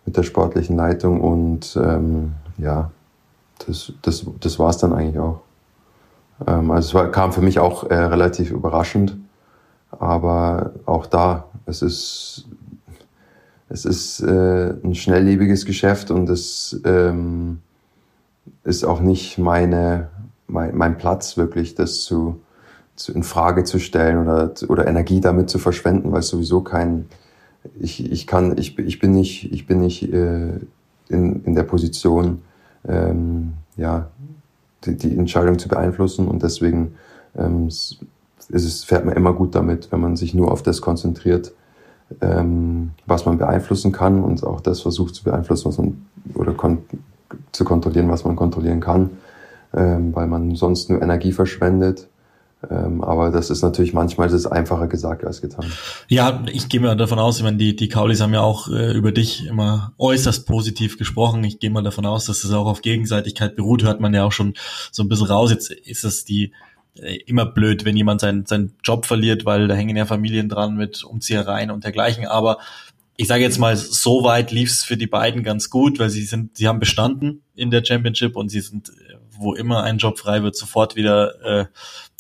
[0.05, 2.91] mit der sportlichen Leitung und ähm, ja,
[3.67, 5.41] das, das, das war es dann eigentlich auch.
[6.47, 9.17] Ähm, also es war, kam für mich auch äh, relativ überraschend,
[9.91, 12.47] aber auch da, es ist,
[13.69, 17.61] es ist äh, ein schnelllebiges Geschäft und es ähm,
[18.65, 20.09] ist auch nicht meine,
[20.47, 22.41] mein, mein Platz wirklich, das zu, zu,
[23.13, 27.07] in Frage zu stellen oder, oder Energie damit zu verschwenden, weil es sowieso kein,
[27.79, 30.59] ich, ich kann, ich, ich bin nicht, ich bin nicht äh,
[31.09, 32.43] in, in der Position,
[32.89, 34.09] ähm, ja,
[34.85, 36.95] die, die Entscheidung zu beeinflussen und deswegen
[37.37, 37.99] ähm, ist
[38.49, 41.53] es, fährt man immer gut damit, wenn man sich nur auf das konzentriert,
[42.21, 46.79] ähm, was man beeinflussen kann und auch das versucht zu beeinflussen, was man, oder kon
[47.51, 49.11] zu kontrollieren, was man kontrollieren kann,
[49.75, 52.09] ähm, weil man sonst nur Energie verschwendet
[52.75, 55.67] aber das ist natürlich manchmal das einfacher gesagt als getan.
[56.09, 58.93] Ja, ich gehe mal davon aus, ich meine, die, die Kaulis haben ja auch äh,
[58.93, 61.45] über dich immer äußerst positiv gesprochen.
[61.45, 64.33] Ich gehe mal davon aus, dass das auch auf Gegenseitigkeit beruht, hört man ja auch
[64.33, 64.55] schon
[64.91, 65.51] so ein bisschen raus.
[65.51, 66.53] Jetzt ist es die
[67.01, 70.77] äh, immer blöd, wenn jemand seinen, seinen Job verliert, weil da hängen ja Familien dran
[70.77, 72.27] mit Umziehereien und dergleichen.
[72.27, 72.59] Aber
[73.17, 76.25] ich sage jetzt mal, so weit lief es für die beiden ganz gut, weil sie
[76.25, 80.19] sind, sie haben bestanden in der Championship und sie sind, äh, wo immer ein Job
[80.19, 81.67] frei wird, sofort wieder äh,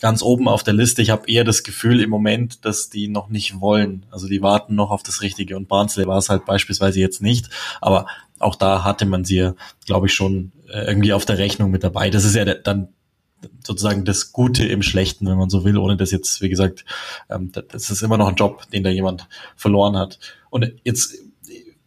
[0.00, 1.02] ganz oben auf der Liste.
[1.02, 4.07] Ich habe eher das Gefühl im Moment, dass die noch nicht wollen.
[4.11, 5.57] Also die warten noch auf das Richtige.
[5.57, 7.48] Und Barnsley war es halt beispielsweise jetzt nicht.
[7.81, 8.07] Aber
[8.38, 9.52] auch da hatte man sie,
[9.87, 12.11] glaube ich, schon äh, irgendwie auf der Rechnung mit dabei.
[12.11, 12.88] Das ist ja dann
[13.64, 16.85] sozusagen das Gute im Schlechten, wenn man so will, ohne dass jetzt, wie gesagt,
[17.31, 20.18] ähm, das ist immer noch ein Job, den da jemand verloren hat.
[20.50, 21.14] Und jetzt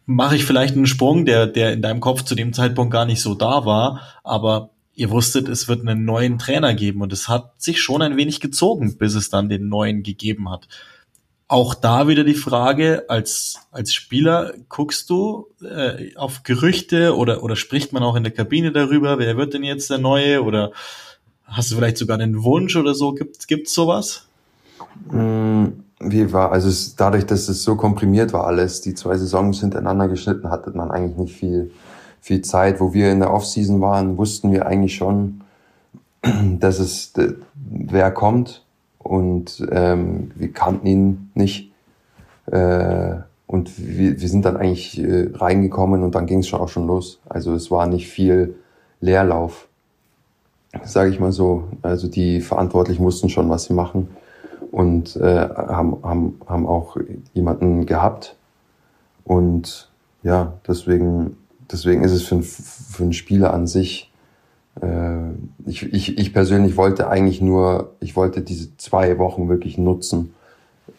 [0.05, 3.21] mache ich vielleicht einen Sprung, der, der in deinem Kopf zu dem Zeitpunkt gar nicht
[3.21, 7.53] so da war, aber ihr wusstet, es wird einen neuen Trainer geben und es hat
[7.57, 10.67] sich schon ein wenig gezogen, bis es dann den neuen gegeben hat.
[11.47, 17.55] Auch da wieder die Frage, als, als Spieler guckst du äh, auf Gerüchte oder, oder
[17.55, 20.73] spricht man auch in der Kabine darüber, wer wird denn jetzt der Neue oder
[21.45, 23.13] hast du vielleicht sogar einen Wunsch oder so?
[23.13, 24.27] Gibt gibt's sowas?
[25.09, 25.67] Mm,
[26.01, 30.09] wie war, also es, dadurch, dass es so komprimiert war alles, die zwei Saisons hintereinander
[30.09, 31.71] geschnitten, hatte man eigentlich nicht viel
[32.21, 35.41] viel Zeit, wo wir in der Offseason waren, wussten wir eigentlich schon,
[36.59, 37.13] dass es
[37.55, 38.65] wer kommt
[38.97, 41.71] und ähm, wir kannten ihn nicht.
[42.47, 43.15] Äh,
[43.47, 46.85] und wir, wir sind dann eigentlich äh, reingekommen und dann ging es schon auch schon
[46.85, 47.19] los.
[47.27, 48.55] Also es war nicht viel
[49.01, 49.67] Leerlauf,
[50.83, 51.63] sage ich mal so.
[51.81, 54.09] Also die Verantwortlichen wussten schon, was sie machen
[54.71, 56.97] und äh, haben, haben, haben auch
[57.33, 58.35] jemanden gehabt.
[59.23, 59.89] Und
[60.21, 61.37] ja, deswegen
[61.71, 64.11] deswegen ist es für, für einen Spieler an sich,
[64.81, 65.31] äh,
[65.65, 70.33] ich, ich, ich persönlich wollte eigentlich nur, ich wollte diese zwei Wochen wirklich nutzen,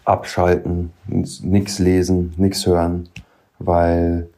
[0.04, 3.08] abschalten, nichts lesen, nichts hören,
[3.58, 4.28] weil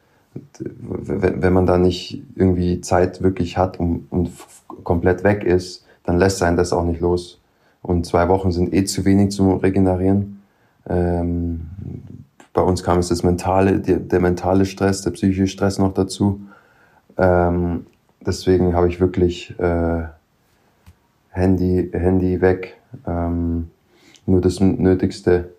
[0.64, 4.32] wenn man da nicht irgendwie Zeit wirklich hat, um, um
[4.82, 7.38] komplett weg ist, dann lässt sein das auch nicht los.
[7.82, 10.42] Und zwei Wochen sind eh zu wenig zum Regenerieren.
[10.88, 11.68] Ähm,
[12.52, 16.40] bei uns kam es das mentale, der, der, mentale Stress, der psychische Stress noch dazu.
[17.16, 17.86] Ähm,
[18.24, 20.02] deswegen habe ich wirklich äh,
[21.30, 23.70] Handy, Handy weg, ähm,
[24.26, 25.54] nur das Nötigste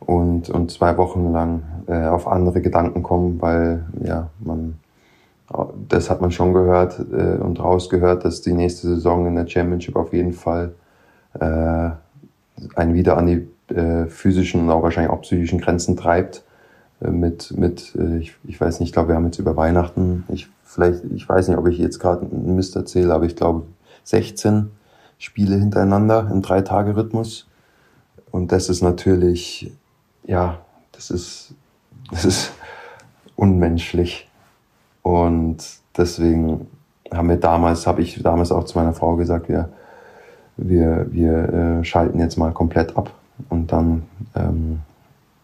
[0.00, 4.78] und, und zwei Wochen lang äh, auf andere Gedanken kommen, weil ja, man
[5.88, 9.96] das hat man schon gehört äh, und rausgehört, dass die nächste Saison in der Championship
[9.96, 10.72] auf jeden Fall
[11.38, 11.90] äh,
[12.74, 16.44] einen wieder an die äh, physischen und auch wahrscheinlich auch psychischen Grenzen treibt.
[17.00, 20.24] Äh, mit, mit äh, ich, ich weiß nicht, ich glaube, wir haben jetzt über Weihnachten,
[20.28, 23.62] ich vielleicht, ich weiß nicht, ob ich jetzt gerade einen Mist erzähle, aber ich glaube
[24.04, 24.70] 16
[25.18, 27.48] Spiele hintereinander im Drei-Tage-Rhythmus.
[28.30, 29.72] Und das ist natürlich,
[30.24, 30.58] ja,
[30.92, 31.54] das ist,
[32.10, 32.52] das ist
[33.34, 34.28] unmenschlich.
[35.02, 35.58] Und
[35.96, 36.66] deswegen
[37.12, 39.70] haben wir damals, habe ich damals auch zu meiner Frau gesagt, wir,
[40.56, 43.12] wir, wir äh, schalten jetzt mal komplett ab
[43.48, 44.02] und dann,
[44.34, 44.80] ähm,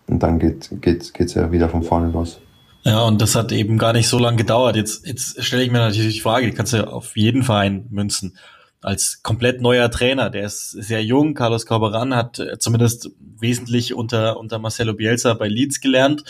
[0.06, 2.40] und dann geht geht geht's ja wieder von vorne los.
[2.84, 4.76] Ja, und das hat eben gar nicht so lange gedauert.
[4.76, 8.36] Jetzt, jetzt stelle ich mir natürlich die Frage, die kannst du auf jeden Verein münzen.
[8.82, 14.38] Als komplett neuer Trainer, der ist sehr jung, Carlos Corberan hat äh, zumindest wesentlich unter,
[14.38, 16.24] unter Marcelo Bielsa bei Leeds gelernt.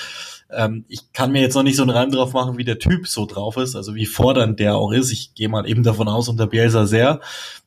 [0.51, 3.09] Ähm, ich kann mir jetzt noch nicht so einen Reim drauf machen, wie der Typ
[3.09, 5.11] so drauf ist, also wie fordernd der auch ist.
[5.11, 7.21] Ich gehe mal eben davon aus, unter Bielsa sehr.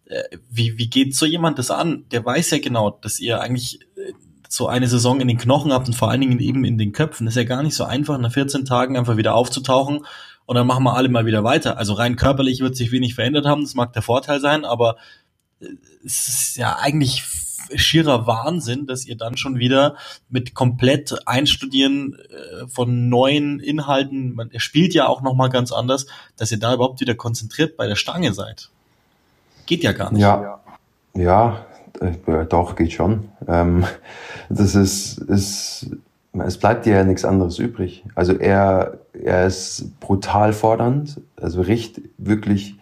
[0.06, 0.22] Äh,
[0.52, 2.06] wie, wie geht so jemand das an?
[2.12, 4.14] Der weiß ja genau, dass ihr eigentlich äh,
[4.50, 7.26] so eine Saison in den Knochen habt und vor allen Dingen eben in den Köpfen.
[7.26, 10.06] Das ist ja gar nicht so einfach, nach 14 Tagen einfach wieder aufzutauchen
[10.46, 11.78] und dann machen wir alle mal wieder weiter.
[11.78, 14.98] Also rein körperlich wird sich wenig verändert haben, das mag der Vorteil sein, aber
[16.04, 17.24] es ist ja eigentlich
[17.74, 19.96] schierer Wahnsinn, dass ihr dann schon wieder
[20.30, 26.06] mit komplett Einstudieren äh, von neuen Inhalten, man, spielt ja auch nochmal ganz anders,
[26.38, 28.70] dass ihr da überhaupt wieder konzentriert bei der Stange seid.
[29.66, 30.22] Geht ja gar nicht.
[30.22, 30.60] Ja,
[31.16, 31.66] ja,
[32.02, 33.30] äh, doch, geht schon.
[33.48, 33.86] Ähm,
[34.50, 35.90] das ist, ist,
[36.42, 38.06] es bleibt dir ja nichts anderes übrig.
[38.16, 42.80] Also er, er ist brutal fordernd, also richt wirklich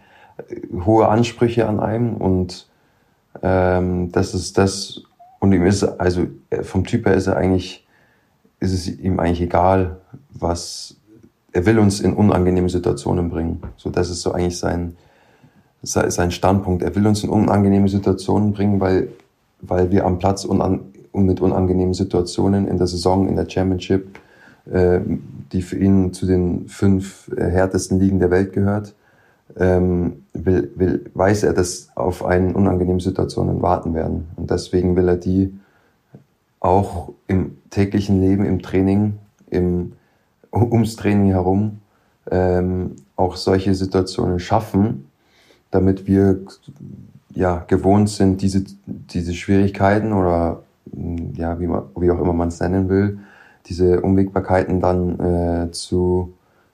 [0.48, 2.68] äh, hohe Ansprüche an einem und
[3.42, 5.04] ähm, das ist das,
[5.40, 7.86] und ihm ist, also äh, vom Typ her ist er eigentlich,
[8.60, 9.98] ist es ihm eigentlich egal,
[10.30, 10.96] was,
[11.52, 13.62] er will uns in unangenehme Situationen bringen.
[13.78, 14.96] So, das ist so eigentlich sein,
[15.82, 16.82] sein Standpunkt.
[16.82, 19.10] Er will uns in unangenehme Situationen bringen, weil,
[19.62, 24.20] weil wir am Platz unan, mit unangenehmen Situationen in der Saison, in der Championship,
[24.72, 25.00] äh,
[25.52, 28.96] die für ihn zu den fünf äh, härtesten Ligen der Welt gehört,
[29.58, 34.28] ähm, will, will, weiß er, dass auf einen unangenehmen Situationen warten werden.
[34.36, 35.54] Und deswegen will er die
[36.60, 39.94] auch im täglichen Leben, im Training, im,
[40.52, 41.80] ums Training herum,
[42.32, 45.08] ähm, auch solche Situationen schaffen,
[45.72, 46.40] damit wir
[47.32, 50.64] ja gewohnt sind, diese, diese Schwierigkeiten oder
[51.36, 53.20] ja, wie, man, wie auch immer man es nennen will,
[53.66, 56.34] diese Unwägbarkeiten dann äh, zu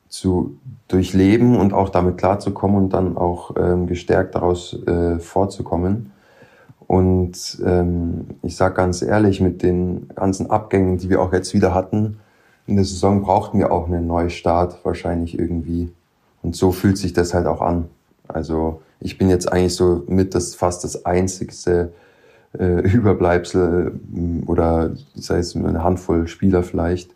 [0.10, 6.12] zu durchleben und auch damit klarzukommen und dann auch ähm, gestärkt daraus äh, vorzukommen.
[6.88, 11.76] Und ähm, ich sage ganz ehrlich, mit den ganzen Abgängen, die wir auch jetzt wieder
[11.76, 12.18] hatten,
[12.66, 15.92] in der Saison brauchten wir auch einen Neustart wahrscheinlich irgendwie.
[16.42, 17.86] Und so fühlt sich das halt auch an.
[18.28, 21.94] Also ich bin jetzt eigentlich so mit das fast das einzigste
[22.58, 27.12] äh, Überbleibsel äh, oder sei es eine Handvoll Spieler vielleicht,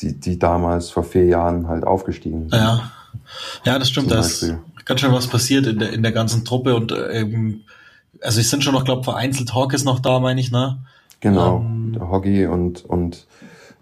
[0.00, 2.54] die, die damals vor vier Jahren halt aufgestiegen sind.
[2.54, 2.90] Ja,
[3.64, 4.10] ja das stimmt.
[4.10, 7.62] Da ist ganz schön was passiert in der, in der ganzen Truppe und ähm,
[8.22, 10.78] also es sind schon noch, glaube vereinzelt Hawkes noch da, meine ich, ne?
[11.20, 13.26] Genau, ähm, Hoggy und, und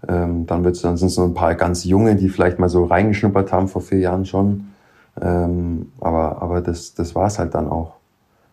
[0.09, 2.85] ähm, dann wird's, dann sind es noch ein paar ganz junge, die vielleicht mal so
[2.85, 4.69] reingeschnuppert haben vor vier Jahren schon.
[5.21, 7.95] Ähm, aber aber das, das war's halt dann auch.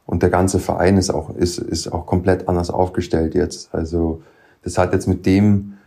[0.10, 3.76] Und der ganze Verein ist auch, ist, ist auch komplett anders aufgestellt jetzt.
[3.76, 4.24] Also
[4.64, 5.78] das hat jetzt mit dem,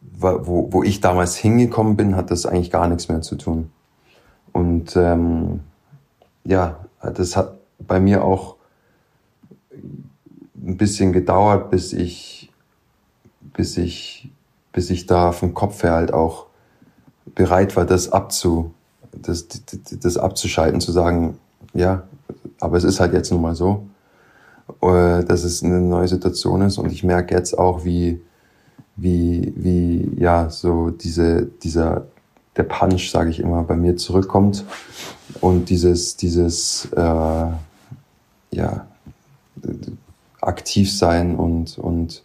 [0.00, 3.72] wo, wo ich damals hingekommen bin, hat das eigentlich gar nichts mehr zu tun.
[4.52, 5.58] Und ähm,
[6.44, 8.54] ja, das hat bei mir auch
[9.74, 12.52] ein bisschen gedauert, bis ich,
[13.54, 14.30] bis ich,
[14.72, 16.46] bis ich da vom Kopf her halt auch
[17.34, 18.72] bereit war, das abzu,
[19.10, 19.48] das,
[20.00, 21.38] das abzuschalten, zu sagen,
[21.74, 22.04] ja,
[22.60, 23.86] aber es ist halt jetzt nun mal so,
[24.82, 26.78] äh, dass es eine neue Situation ist.
[26.78, 28.20] Und ich merke jetzt auch, wie,
[28.96, 32.06] wie, wie ja, so diese, dieser,
[32.56, 34.64] der Punch, sage ich immer, bei mir zurückkommt.
[35.40, 37.46] Und dieses, dieses, äh,
[38.50, 38.86] ja,
[40.40, 42.22] aktiv sein und, und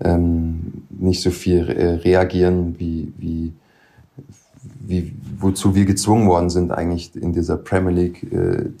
[0.00, 3.52] ähm, nicht so viel re reagieren, wie, wie,
[4.62, 8.76] wie, wozu wir gezwungen worden sind eigentlich in dieser Premier League äh,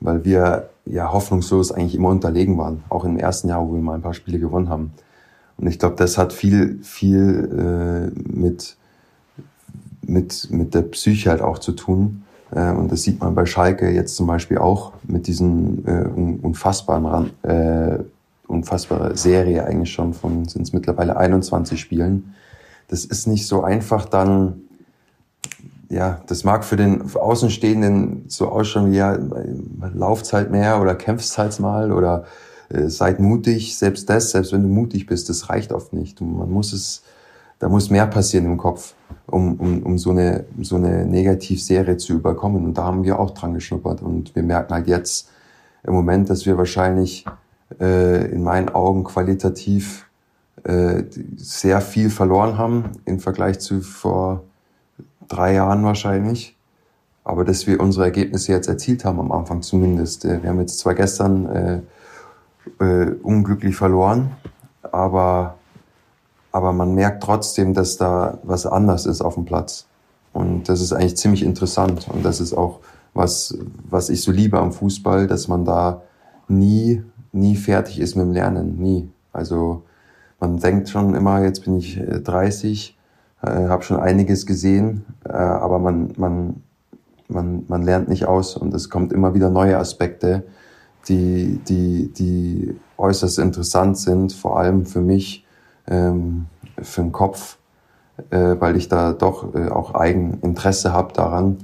[0.00, 3.94] weil wir ja hoffnungslos eigentlich immer unterlegen waren, auch im ersten Jahr, wo wir mal
[3.94, 4.92] ein paar Spiele gewonnen haben.
[5.58, 8.76] Und ich glaube, das hat viel, viel äh, mit,
[10.02, 12.24] mit, mit der Psyche halt auch zu tun.
[12.50, 16.08] Äh, und das sieht man bei Schalke jetzt zum Beispiel auch mit diesen äh,
[16.42, 17.98] unfassbaren, äh,
[18.46, 22.34] unfassbare Serie eigentlich schon von, sind es mittlerweile 21 Spielen.
[22.88, 24.62] Das ist nicht so einfach dann,
[25.88, 29.16] ja, das mag für den Außenstehenden so ausschauen wie, ja,
[29.94, 32.24] lauft halt mehr oder kämpft halt mal oder
[32.68, 33.78] äh, seid mutig.
[33.78, 36.20] Selbst das, selbst wenn du mutig bist, das reicht oft nicht.
[36.20, 37.02] Und man muss es,
[37.58, 38.94] da muss mehr passieren im Kopf,
[39.26, 42.64] um, um, um so eine, so eine Negativserie zu überkommen.
[42.64, 44.02] Und da haben wir auch dran geschnuppert.
[44.02, 45.30] Und wir merken halt jetzt
[45.84, 47.24] im Moment, dass wir wahrscheinlich
[47.80, 50.06] äh, in meinen Augen qualitativ
[50.64, 51.04] äh,
[51.36, 54.42] sehr viel verloren haben im Vergleich zu vor
[55.28, 56.56] drei Jahren wahrscheinlich.
[57.24, 60.24] Aber dass wir unsere Ergebnisse jetzt erzielt haben, am Anfang zumindest.
[60.24, 64.30] Äh, wir haben jetzt zwar gestern äh, äh, unglücklich verloren,
[64.82, 65.56] aber,
[66.52, 69.86] aber man merkt trotzdem, dass da was anders ist auf dem Platz.
[70.32, 72.06] Und das ist eigentlich ziemlich interessant.
[72.12, 72.80] Und das ist auch
[73.14, 73.58] was,
[73.88, 76.02] was ich so liebe am Fußball, dass man da
[76.48, 78.78] nie, nie fertig ist mit dem Lernen.
[78.78, 79.08] Nie.
[79.32, 79.82] Also
[80.38, 82.95] man denkt schon immer, jetzt bin ich 30,
[83.42, 86.62] äh, habe schon einiges gesehen, äh, aber man, man,
[87.28, 90.44] man, man lernt nicht aus und es kommt immer wieder neue Aspekte,
[91.08, 95.44] die, die, die äußerst interessant sind, vor allem für mich,
[95.86, 96.46] ähm,
[96.80, 97.58] für den Kopf,
[98.30, 101.58] äh, weil ich da doch äh, auch Eigeninteresse habe daran,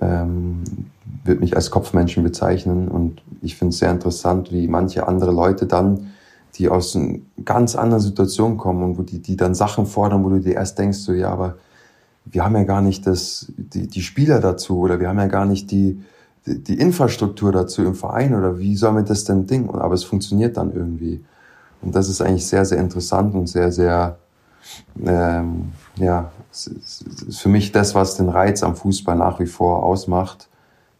[0.00, 0.62] ähm,
[1.24, 5.66] würde mich als Kopfmenschen bezeichnen und ich finde es sehr interessant, wie manche andere Leute
[5.66, 6.11] dann,
[6.54, 10.28] die aus einer ganz anderen Situation kommen und wo die, die dann Sachen fordern, wo
[10.28, 11.56] du dir erst denkst, so ja, aber
[12.24, 15.46] wir haben ja gar nicht das, die, die Spieler dazu oder wir haben ja gar
[15.46, 16.02] nicht die,
[16.46, 19.70] die, Infrastruktur dazu im Verein oder wie soll man das denn Ding?
[19.70, 21.24] Aber es funktioniert dann irgendwie.
[21.80, 24.18] Und das ist eigentlich sehr, sehr interessant und sehr, sehr,
[25.04, 30.48] ähm, ja, ist für mich das, was den Reiz am Fußball nach wie vor ausmacht.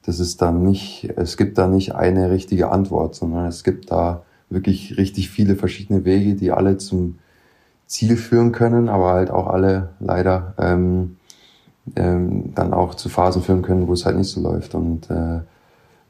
[0.04, 4.22] Das ist dann nicht, es gibt da nicht eine richtige Antwort, sondern es gibt da
[4.52, 7.18] wirklich richtig viele verschiedene Wege, die alle zum
[7.86, 11.16] Ziel führen können, aber halt auch alle leider ähm,
[11.96, 14.74] ähm, dann auch zu Phasen führen können, wo es halt nicht so läuft.
[14.74, 15.40] Und äh,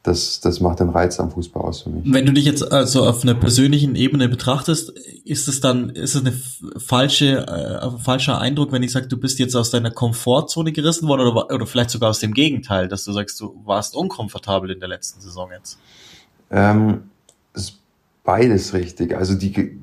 [0.03, 2.03] das, das macht den Reiz am Fußball aus für mich.
[2.05, 4.91] Wenn du dich jetzt also auf einer persönlichen Ebene betrachtest,
[5.25, 6.33] ist es dann, ist es eine
[6.79, 11.09] falsche, äh, ein falscher Eindruck, wenn ich sage, du bist jetzt aus deiner Komfortzone gerissen
[11.09, 14.81] worden oder, oder vielleicht sogar aus dem Gegenteil, dass du sagst, du warst unkomfortabel in
[14.81, 15.79] der letzten Saison jetzt?
[16.51, 17.05] Ähm,
[17.55, 17.82] ist
[18.25, 19.17] beides richtig.
[19.17, 19.81] Also die,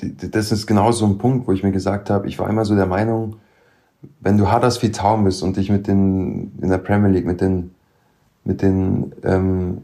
[0.00, 2.64] die, das ist genau so ein Punkt, wo ich mir gesagt habe, ich war immer
[2.64, 3.36] so der Meinung,
[4.20, 7.74] wenn du Huddersfield Town bist und dich mit den, in der Premier League, mit den,
[8.44, 9.82] mit den ähm,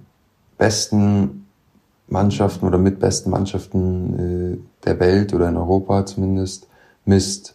[0.56, 1.46] besten
[2.08, 4.18] Mannschaften oder mit besten Mannschaften
[4.54, 6.66] äh, der Welt oder in Europa zumindest
[7.04, 7.54] misst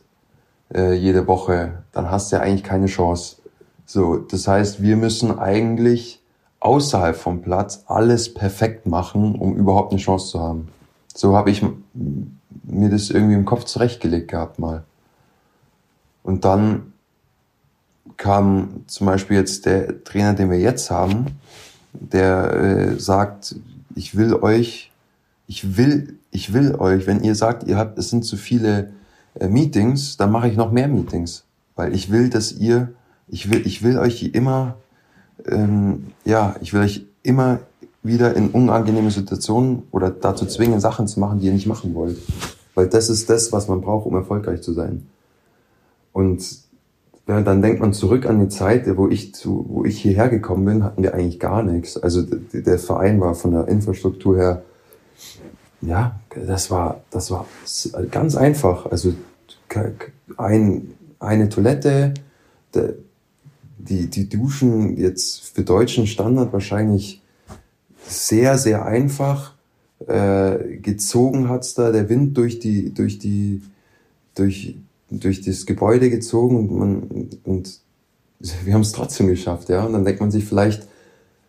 [0.73, 3.37] äh, jede Woche, dann hast du ja eigentlich keine Chance.
[3.85, 6.22] So, das heißt, wir müssen eigentlich
[6.63, 10.69] außerhalb vom Platz alles perfekt machen, um überhaupt eine Chance zu haben.
[11.13, 11.61] So habe ich
[12.63, 14.83] mir das irgendwie im Kopf zurechtgelegt gehabt mal.
[16.23, 16.93] Und dann
[18.15, 21.25] kam zum Beispiel jetzt der Trainer, den wir jetzt haben,
[21.91, 23.55] der äh, sagt,
[23.95, 24.91] ich will euch,
[25.47, 28.93] ich will, ich will euch, wenn ihr sagt, ihr habt, es sind zu viele
[29.37, 31.43] äh, Meetings, dann mache ich noch mehr Meetings,
[31.75, 32.93] weil ich will, dass ihr,
[33.27, 34.77] ich will, ich will euch immer,
[35.45, 37.59] ähm, ja, ich will euch immer
[38.03, 42.17] wieder in unangenehme Situationen oder dazu zwingen, Sachen zu machen, die ihr nicht machen wollt.
[42.75, 45.07] Weil das ist das, was man braucht, um erfolgreich zu sein.
[46.11, 46.43] Und
[47.27, 50.65] ja, dann denkt man zurück an die Zeit, wo ich zu, wo ich hierher gekommen
[50.65, 51.97] bin, hatten wir eigentlich gar nichts.
[51.97, 54.63] Also der Verein war von der Infrastruktur her,
[55.81, 57.45] ja, das war, das war
[58.11, 58.91] ganz einfach.
[58.91, 59.13] Also
[60.37, 62.13] ein, eine Toilette,
[63.89, 67.21] die, die Duschen jetzt für deutschen Standard wahrscheinlich
[68.07, 69.53] sehr, sehr einfach.
[70.07, 73.61] Äh, gezogen hat's da der Wind durch die, durch die,
[74.35, 74.75] durch,
[75.09, 77.79] durch das Gebäude gezogen und man, und
[78.65, 79.85] wir haben es trotzdem geschafft, ja.
[79.85, 80.87] Und dann denkt man sich vielleicht,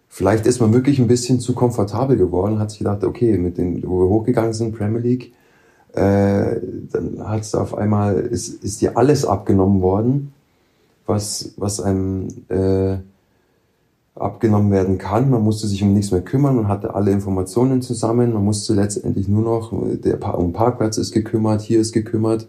[0.08, 3.82] vielleicht ist man wirklich ein bisschen zu komfortabel geworden, hat sich gedacht, okay, mit den,
[3.84, 5.32] wo wir hochgegangen sind, Premier League,
[5.92, 6.60] äh,
[6.92, 10.32] dann hat es auf einmal, ist, ist dir alles abgenommen worden,
[11.06, 12.98] was, was einem äh,
[14.14, 15.30] abgenommen werden kann.
[15.30, 19.28] Man musste sich um nichts mehr kümmern, man hatte alle Informationen zusammen, man musste letztendlich
[19.28, 22.48] nur noch, der um Parkplatz ist gekümmert, hier ist gekümmert.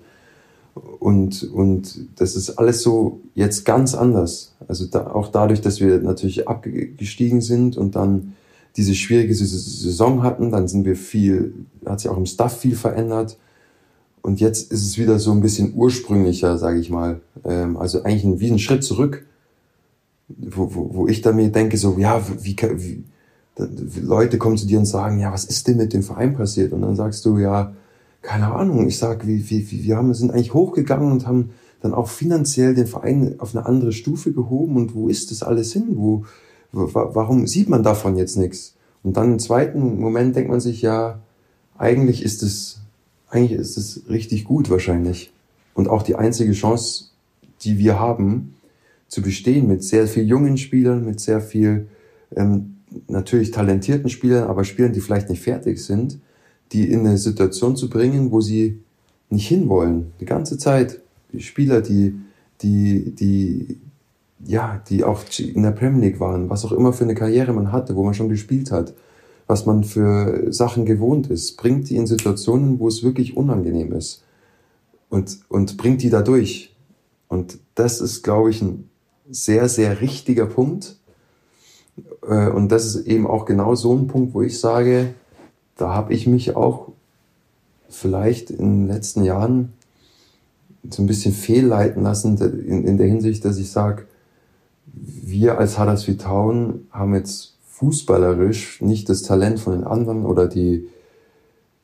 [1.00, 4.56] Und, und das ist alles so jetzt ganz anders.
[4.68, 8.34] Also da, auch dadurch, dass wir natürlich abgestiegen sind und dann
[8.76, 11.54] diese schwierige Saison hatten, dann sind wir viel,
[11.86, 13.38] hat sich auch im Staff viel verändert.
[14.26, 17.22] Und jetzt ist es wieder so ein bisschen ursprünglicher, sage ich mal.
[17.44, 19.24] Ähm, also eigentlich ein, wie ein Schritt zurück,
[20.28, 23.04] wo, wo, wo ich dann mir denke, so, ja, wie, wie,
[23.56, 26.74] wie Leute kommen zu dir und sagen, ja, was ist denn mit dem Verein passiert?
[26.74, 27.74] Und dann sagst du, ja,
[28.24, 28.88] keine Ahnung.
[28.88, 31.52] Ich sag, wie, wie, wie, wir haben, sind eigentlich hochgegangen und haben
[31.82, 34.76] dann auch finanziell den Verein auf eine andere Stufe gehoben.
[34.76, 35.90] Und wo ist das alles hin?
[35.92, 36.26] Wo,
[36.72, 38.76] warum sieht man davon jetzt nichts?
[39.04, 41.20] Und dann im zweiten Moment denkt man sich, ja,
[41.78, 42.82] eigentlich ist es,
[43.30, 45.32] eigentlich ist es richtig gut wahrscheinlich.
[45.74, 47.06] Und auch die einzige Chance,
[47.62, 48.56] die wir haben,
[49.08, 51.88] zu bestehen mit sehr viel jungen Spielern, mit sehr viel
[52.36, 56.20] ähm, natürlich talentierten Spielern, aber Spielern, die vielleicht nicht fertig sind,
[56.72, 58.80] die in eine Situation zu bringen, wo sie
[59.30, 61.02] nicht hinwollen, die ganze Zeit.
[61.32, 62.16] Die Spieler, die,
[62.62, 63.78] die, die,
[64.46, 67.72] ja, die auch in der Premier League waren, was auch immer für eine Karriere man
[67.72, 68.94] hatte, wo man schon gespielt hat,
[69.48, 74.24] was man für Sachen gewohnt ist, bringt die in Situationen, wo es wirklich unangenehm ist
[75.10, 76.76] und, und bringt die da durch.
[77.28, 78.90] Und das ist, glaube ich, ein
[79.30, 80.98] sehr, sehr richtiger Punkt.
[82.28, 85.14] Äh, und das ist eben auch genau so ein Punkt, wo ich sage,
[85.78, 86.92] da habe ich mich auch
[87.90, 89.74] vielleicht in den letzten Jahren
[90.90, 94.06] so ein bisschen fehlleiten lassen in, der Hinsicht, dass ich sage,
[94.86, 100.88] wir als Huddersfield Town haben jetzt fußballerisch nicht das Talent von den anderen oder die,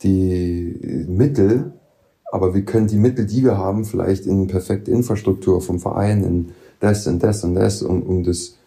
[0.03, 1.73] die Mittel,
[2.31, 6.49] aber wir können die Mittel, die wir haben, vielleicht in perfekte Infrastruktur vom Verein, in
[6.79, 8.57] das und das und das, um, um das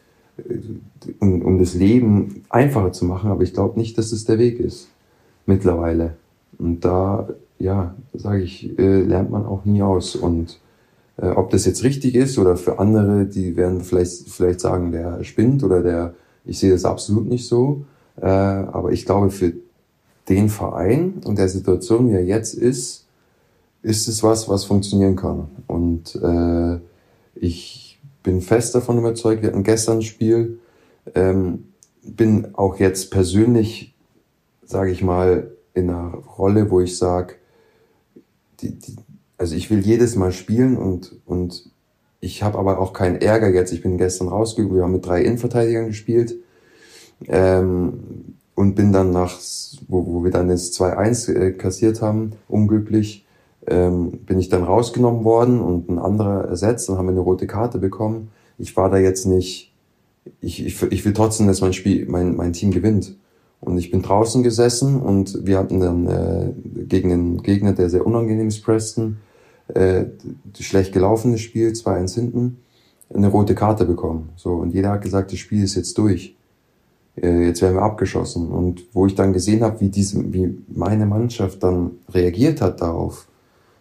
[1.21, 4.59] um, um das Leben einfacher zu machen, aber ich glaube nicht, dass es der Weg
[4.59, 4.89] ist
[5.47, 6.17] mittlerweile.
[6.59, 10.17] Und da, ja, sage ich, äh, lernt man auch nie aus.
[10.17, 10.59] Und
[11.17, 15.23] äh, ob das jetzt richtig ist oder für andere, die werden vielleicht, vielleicht sagen, der
[15.25, 16.15] spinnt oder der,
[16.45, 17.85] ich sehe das absolut nicht so.
[18.21, 19.53] Äh, aber ich glaube, für
[20.29, 23.07] den Verein und der Situation, wie er jetzt ist,
[23.83, 25.49] ist es was, was funktionieren kann.
[25.67, 26.81] Und äh,
[27.35, 30.59] ich bin fest davon überzeugt, wir hatten gestern ein Spiel,
[31.15, 31.65] ähm,
[32.03, 33.95] bin auch jetzt persönlich,
[34.65, 37.35] sage ich mal, in einer Rolle, wo ich sage,
[38.61, 38.97] die, die,
[39.37, 41.71] also ich will jedes Mal spielen und, und
[42.25, 43.73] ich habe aber auch keinen Ärger jetzt.
[43.73, 46.37] Ich bin gestern rausgegangen, wir haben mit drei Innenverteidigern gespielt
[47.29, 49.39] ähm, und bin dann nach,
[49.89, 53.27] wo, wo wir dann das 2-1 äh, kassiert haben, unglücklich,
[53.67, 57.79] ähm, bin ich dann rausgenommen worden und ein anderer ersetzt und haben eine rote Karte
[57.79, 58.31] bekommen.
[58.59, 59.75] Ich war da jetzt nicht,
[60.41, 63.17] ich, ich, ich will trotzdem, dass mein Spiel, mein, mein Team gewinnt.
[63.61, 66.53] Und ich bin draußen gesessen und wir hatten dann äh,
[66.85, 69.19] gegen einen Gegner, der sehr unangenehm ist, Preston,
[69.69, 70.05] äh,
[70.59, 72.59] schlecht gelaufenes Spiel, 2-1 hinten,
[73.13, 74.31] eine rote Karte bekommen.
[74.37, 76.37] So, und jeder hat gesagt, das Spiel ist jetzt durch.
[77.17, 78.49] Äh, jetzt werden wir abgeschossen.
[78.49, 83.29] Und wo ich dann gesehen habe, wie diese, wie meine Mannschaft dann reagiert hat darauf,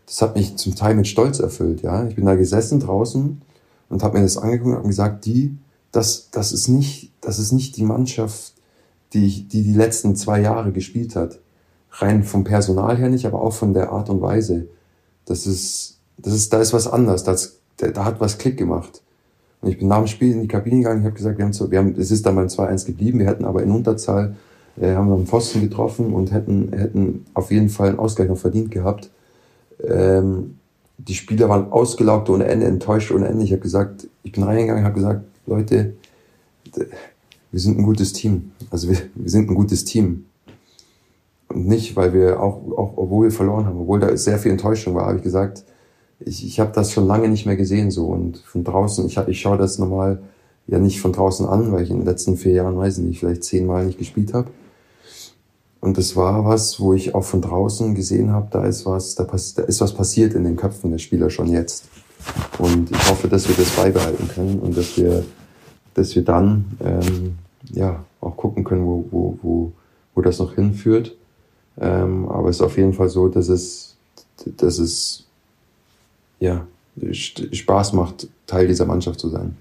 [0.06, 1.82] das hat mich zum Teil mit Stolz erfüllt.
[1.82, 3.42] Ja, ich bin da gesessen draußen
[3.90, 5.58] und habe mir das angeguckt und gesagt, die,
[5.92, 8.54] das, das ist nicht, das ist nicht die Mannschaft,
[9.14, 11.40] die ich, die die letzten zwei Jahre gespielt hat.
[11.92, 14.68] Rein vom Personal her nicht, aber auch von der Art und Weise.
[15.26, 17.24] Das ist, das ist, da ist was anders.
[17.24, 19.02] Das, da, da hat was Klick gemacht.
[19.62, 21.54] Und ich bin nach dem Spiel in die Kabine gegangen, ich habe gesagt, wir haben,
[21.54, 24.36] so, wir haben, es ist dann beim 2-1 geblieben, wir hätten aber in Unterzahl,
[24.80, 28.38] äh, haben wir einen Pfosten getroffen und hätten, hätten auf jeden Fall einen Ausgleich noch
[28.38, 29.10] verdient gehabt.
[29.82, 30.58] Ähm,
[30.98, 33.44] die Spieler waren ausgelaugt ohne Ende, enttäuscht ohne Ende.
[33.46, 35.94] Ich habe gesagt, ich bin reingegangen, habe gesagt, Leute,
[37.52, 38.52] wir sind ein gutes Team.
[38.70, 40.26] Also wir, wir sind ein gutes Team.
[41.54, 44.96] Und nicht, weil wir auch, auch obwohl wir verloren haben, obwohl da sehr viel Enttäuschung
[44.96, 45.64] war, habe ich gesagt,
[46.20, 48.08] ich, ich habe das schon lange nicht mehr gesehen so.
[48.08, 50.22] Und von draußen, ich, ich schaue das normal
[50.68, 53.20] ja nicht von draußen an, weil ich in den letzten vier Jahren, weiß ich nicht,
[53.20, 54.50] vielleicht zehnmal nicht gespielt habe.
[55.82, 59.26] Und das war was, wo ich auch von draußen gesehen habe, da ist was, da,
[59.26, 61.90] pass, da ist was passiert in den Köpfen der Spieler schon jetzt.
[62.58, 65.26] Und ich hoffe, dass wir das beibehalten können und dass wir,
[65.94, 67.38] dass wir dann ähm,
[67.70, 69.72] ja auch gucken können, wo, wo, wo,
[70.16, 71.18] wo das noch hinführt.
[71.80, 73.96] Ähm, aber es ist auf jeden Fall so, dass es,
[74.46, 75.26] dass es
[76.40, 76.68] ja
[77.12, 79.58] Spaß macht, Teil dieser Mannschaft zu sein.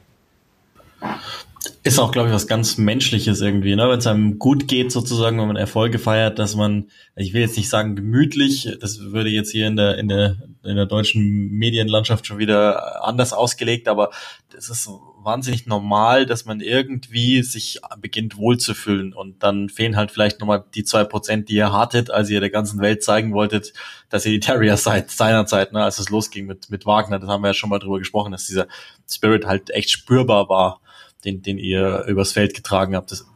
[1.84, 3.88] Ist auch, glaube ich, was ganz Menschliches irgendwie, ne?
[3.88, 6.86] Wenn es einem gut geht, sozusagen, wenn man Erfolge feiert, dass man,
[7.16, 10.76] ich will jetzt nicht sagen gemütlich, das würde jetzt hier in der, in der, in
[10.76, 14.10] der deutschen Medienlandschaft schon wieder anders ausgelegt, aber
[14.50, 14.88] das ist
[15.24, 20.84] wahnsinnig normal, dass man irgendwie sich beginnt wohlzufühlen und dann fehlen halt vielleicht nochmal die
[20.84, 23.72] zwei Prozent, die ihr hattet, als ihr der ganzen Welt zeigen wolltet,
[24.08, 27.42] dass ihr die Terrier seid, seinerzeit, ne, als es losging mit, mit Wagner, das haben
[27.42, 28.66] wir ja schon mal drüber gesprochen, dass dieser
[29.10, 30.80] Spirit halt echt spürbar war,
[31.24, 33.12] den, den ihr übers Feld getragen habt.
[33.12, 33.26] Das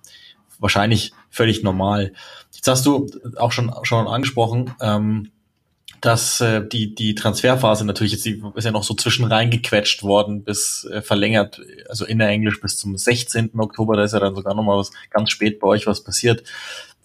[0.58, 2.12] wahrscheinlich völlig normal.
[2.54, 3.06] Jetzt hast du
[3.36, 5.30] auch schon, schon angesprochen, ähm,
[6.06, 10.84] dass äh, die, die Transferphase natürlich jetzt ist ja noch so zwischen reingequetscht worden bis
[10.84, 13.50] äh, verlängert, also in der Englisch bis zum 16.
[13.58, 16.44] Oktober, da ist ja dann sogar nochmal was ganz spät bei euch was passiert.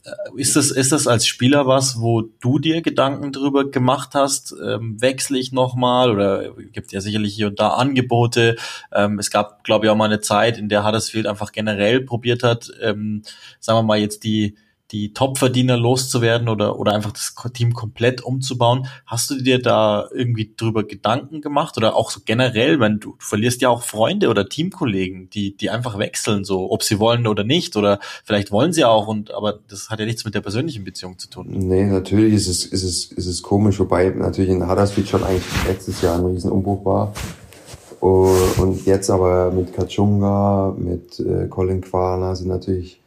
[0.03, 4.53] Äh, ist das, ist das als Spieler was, wo du dir Gedanken drüber gemacht hast?
[4.63, 8.55] Ähm, wechsle ich nochmal oder gibt ja sicherlich hier und da Angebote?
[8.91, 12.43] Ähm, es gab, glaube ich, auch mal eine Zeit, in der Huddersfield einfach generell probiert
[12.43, 13.23] hat, ähm,
[13.59, 14.57] sagen wir mal jetzt die,
[14.91, 18.87] die Topverdiener loszuwerden oder, oder einfach das Team komplett umzubauen.
[19.05, 23.15] Hast du dir da irgendwie drüber Gedanken gemacht oder auch so generell, wenn du, du
[23.19, 27.43] verlierst ja auch Freunde oder Teamkollegen, die, die einfach wechseln, so, ob sie wollen oder
[27.43, 30.83] nicht oder vielleicht wollen sie auch und, aber das hat ja nichts mit der persönlichen
[30.83, 31.47] Beziehung zu tun.
[31.49, 35.45] Nee, natürlich ist es, ist es, ist es komisch, wobei natürlich in Huddersfield schon eigentlich
[35.67, 37.13] letztes Jahr ein riesen Umbruch war.
[37.99, 43.00] Und jetzt aber mit Kachunga, mit äh, Colin Quana sind natürlich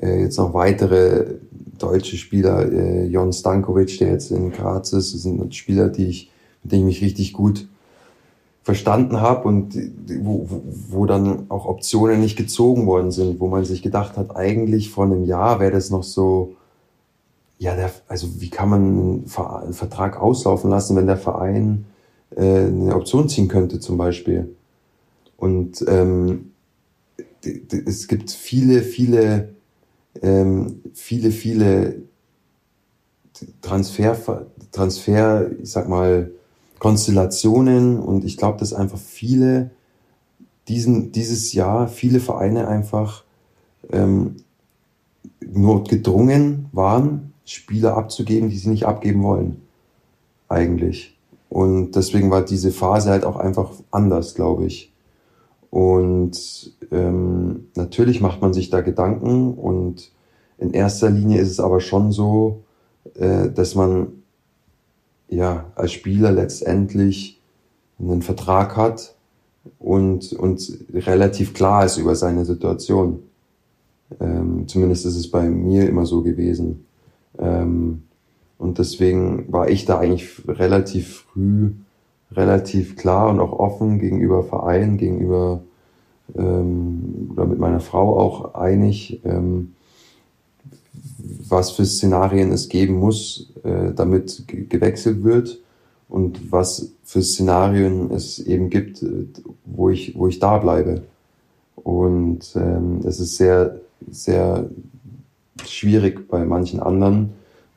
[0.00, 1.36] jetzt noch weitere
[1.78, 6.30] deutsche Spieler, äh, Jon Stankovic, der jetzt in Graz ist, sind Spieler, die ich,
[6.62, 7.68] mit denen ich mich richtig gut
[8.62, 9.76] verstanden habe und
[10.20, 10.46] wo,
[10.88, 15.04] wo, dann auch Optionen nicht gezogen worden sind, wo man sich gedacht hat, eigentlich vor
[15.04, 16.54] einem Jahr wäre das noch so,
[17.58, 19.24] ja, der, also wie kann man
[19.62, 21.86] einen Vertrag auslaufen lassen, wenn der Verein
[22.36, 24.54] äh, eine Option ziehen könnte zum Beispiel.
[25.36, 26.52] Und ähm,
[27.42, 29.51] es gibt viele, viele
[30.20, 32.02] ähm, viele, viele
[33.60, 36.30] Transfer, Transfer, ich sag mal,
[36.78, 39.70] Konstellationen und ich glaube, dass einfach viele
[40.68, 43.24] diesen, dieses Jahr, viele Vereine einfach
[43.90, 44.36] ähm,
[45.40, 49.62] nur gedrungen waren, Spieler abzugeben, die sie nicht abgeben wollen.
[50.48, 51.16] Eigentlich.
[51.48, 54.91] Und deswegen war diese Phase halt auch einfach anders, glaube ich.
[55.72, 60.12] Und ähm, natürlich macht man sich da Gedanken und
[60.58, 62.64] in erster Linie ist es aber schon so,
[63.14, 64.08] äh, dass man
[65.30, 67.40] ja als Spieler letztendlich
[67.98, 69.14] einen Vertrag hat
[69.78, 73.20] und, und relativ klar ist über seine Situation.
[74.20, 76.84] Ähm, zumindest ist es bei mir immer so gewesen.
[77.38, 78.02] Ähm,
[78.58, 81.70] und deswegen war ich da eigentlich relativ früh
[82.36, 85.62] relativ klar und auch offen gegenüber Vereinen, gegenüber
[86.36, 89.74] ähm, oder mit meiner Frau auch einig, ähm,
[91.48, 95.58] was für Szenarien es geben muss, äh, damit gewechselt wird
[96.08, 99.26] und was für Szenarien es eben gibt, äh,
[99.64, 101.02] wo ich, wo ich da bleibe.
[101.76, 103.80] Und ähm, es ist sehr,
[104.10, 104.68] sehr
[105.64, 107.32] schwierig bei manchen anderen,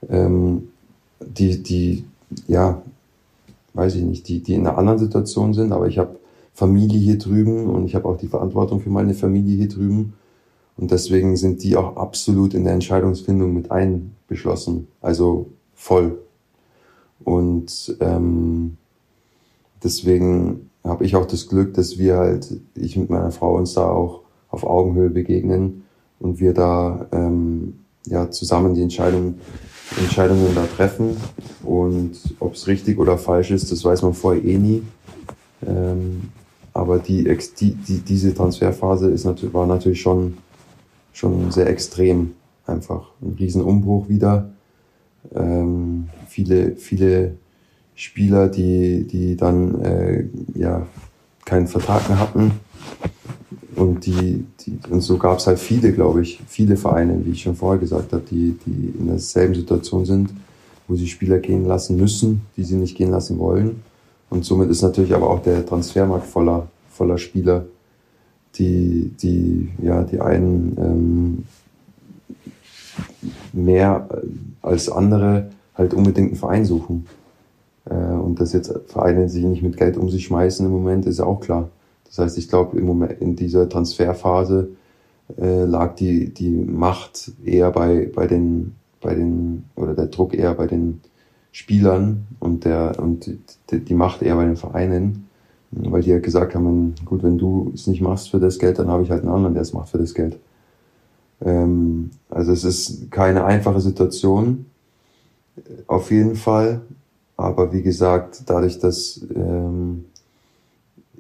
[0.10, 0.70] ähm,
[1.20, 2.06] die, die,
[2.48, 2.82] ja,
[3.76, 6.20] weiß ich nicht, die, die in einer anderen Situation sind, aber ich habe
[6.54, 10.14] Familie hier drüben und ich habe auch die Verantwortung für meine Familie hier drüben.
[10.78, 16.20] Und deswegen sind die auch absolut in der Entscheidungsfindung mit einbeschlossen, also voll.
[17.24, 18.78] Und ähm,
[19.84, 23.90] deswegen habe ich auch das Glück, dass wir halt, ich mit meiner Frau uns da
[23.90, 25.84] auch auf Augenhöhe begegnen
[26.20, 29.36] und wir da ähm, ja zusammen die Entscheidung,
[29.98, 31.18] Entscheidungen da treffen.
[31.64, 34.84] Und ob es richtig oder falsch ist, das weiß man vorher eh nie.
[35.66, 36.30] Ähm,
[36.74, 37.24] aber die,
[37.60, 40.38] die, die, diese Transferphase ist natürlich, war natürlich schon,
[41.14, 42.34] schon sehr extrem.
[42.68, 44.50] Einfach ein Riesenumbruch wieder.
[45.34, 47.38] Ähm, viele, viele
[47.96, 50.26] Spieler, die, die dann äh,
[50.56, 50.86] ja,
[51.46, 52.52] keinen Vertrag mehr hatten.
[53.76, 57.42] Und, die, die, und so gab es halt viele, glaube ich, viele Vereine, wie ich
[57.42, 60.30] schon vorher gesagt habe, die, die in derselben Situation sind,
[60.88, 63.84] wo sie Spieler gehen lassen müssen, die sie nicht gehen lassen wollen.
[64.30, 67.66] Und somit ist natürlich aber auch der Transfermarkt voller, voller Spieler,
[68.56, 71.44] die, die, ja, die einen ähm,
[73.52, 74.08] mehr
[74.62, 77.08] als andere halt unbedingt einen Verein suchen.
[77.86, 81.20] Äh, und dass jetzt Vereine sich nicht mit Geld um sich schmeißen im Moment, ist
[81.20, 81.70] auch klar.
[82.06, 84.70] Das heißt, ich glaube, im Moment in dieser Transferphase
[85.40, 90.54] äh, lag die, die Macht eher bei, bei den, bei den, oder der Druck eher
[90.54, 91.02] bei den
[91.52, 93.32] Spielern und der und
[93.72, 95.28] die, die Macht eher bei den Vereinen,
[95.72, 98.90] weil die ja gesagt haben, gut, wenn du es nicht machst für das Geld, dann
[98.90, 100.38] habe ich halt einen anderen, der es macht für das Geld.
[101.44, 104.66] Ähm, also es ist keine einfache Situation,
[105.88, 106.82] auf jeden Fall.
[107.38, 110.06] Aber wie gesagt, dadurch, dass ähm,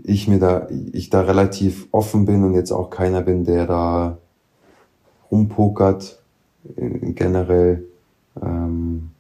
[0.07, 4.17] ich mir da, ich da relativ offen bin und jetzt auch keiner bin, der da
[5.31, 6.21] rumpokert,
[6.77, 7.85] generell,
[8.41, 9.11] ähm,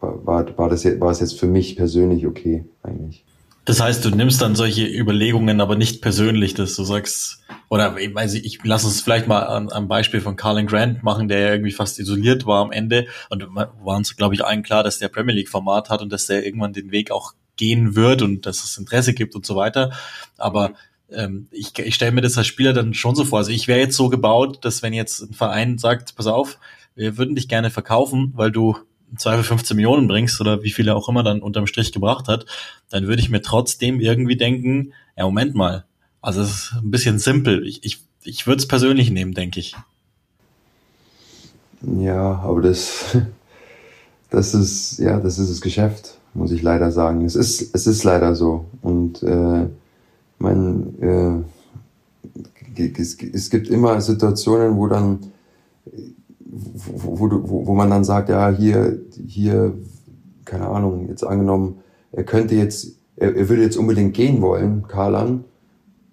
[0.00, 3.24] war, war, das, war es jetzt für mich persönlich okay, eigentlich.
[3.64, 8.14] Das heißt, du nimmst dann solche Überlegungen aber nicht persönlich, dass du sagst, oder ich
[8.14, 11.40] weiß ich, ich lass es vielleicht mal am, am Beispiel von Carlin Grant machen, der
[11.40, 14.98] ja irgendwie fast isoliert war am Ende und war uns, glaube ich, allen klar, dass
[14.98, 18.46] der Premier League Format hat und dass der irgendwann den Weg auch gehen wird und
[18.46, 19.92] dass es Interesse gibt und so weiter.
[20.38, 20.72] Aber
[21.10, 23.38] ähm, ich, ich stelle mir das als Spieler dann schon so vor.
[23.38, 26.58] Also ich wäre jetzt so gebaut, dass wenn jetzt ein Verein sagt, pass auf,
[26.94, 28.76] wir würden dich gerne verkaufen, weil du
[29.10, 32.28] im Zweifel 15 Millionen bringst oder wie viel er auch immer dann unterm Strich gebracht
[32.28, 32.46] hat,
[32.90, 35.84] dann würde ich mir trotzdem irgendwie denken, ja, Moment mal.
[36.20, 37.66] Also es ist ein bisschen simpel.
[37.66, 39.76] Ich, ich, ich würde es persönlich nehmen, denke ich.
[41.80, 43.16] Ja, aber das,
[44.30, 47.24] das ist, ja, das ist das Geschäft, muss ich leider sagen.
[47.24, 48.64] Es ist, es ist leider so.
[48.80, 49.66] Und äh,
[50.38, 51.44] mein,
[52.76, 55.18] äh, es, es gibt immer Situationen, wo dann
[56.50, 59.74] wo, wo, wo man dann sagt, ja, hier, hier,
[60.44, 61.78] keine Ahnung, jetzt angenommen,
[62.12, 65.44] er könnte jetzt, er, er würde jetzt unbedingt gehen wollen, Karlan,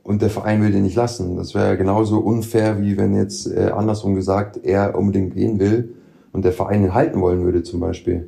[0.04, 1.36] und der Verein will den nicht lassen.
[1.36, 5.96] Das wäre genauso unfair, wie wenn jetzt äh, andersrum gesagt, er unbedingt gehen will
[6.32, 8.28] und der Verein ihn halten wollen würde, zum Beispiel.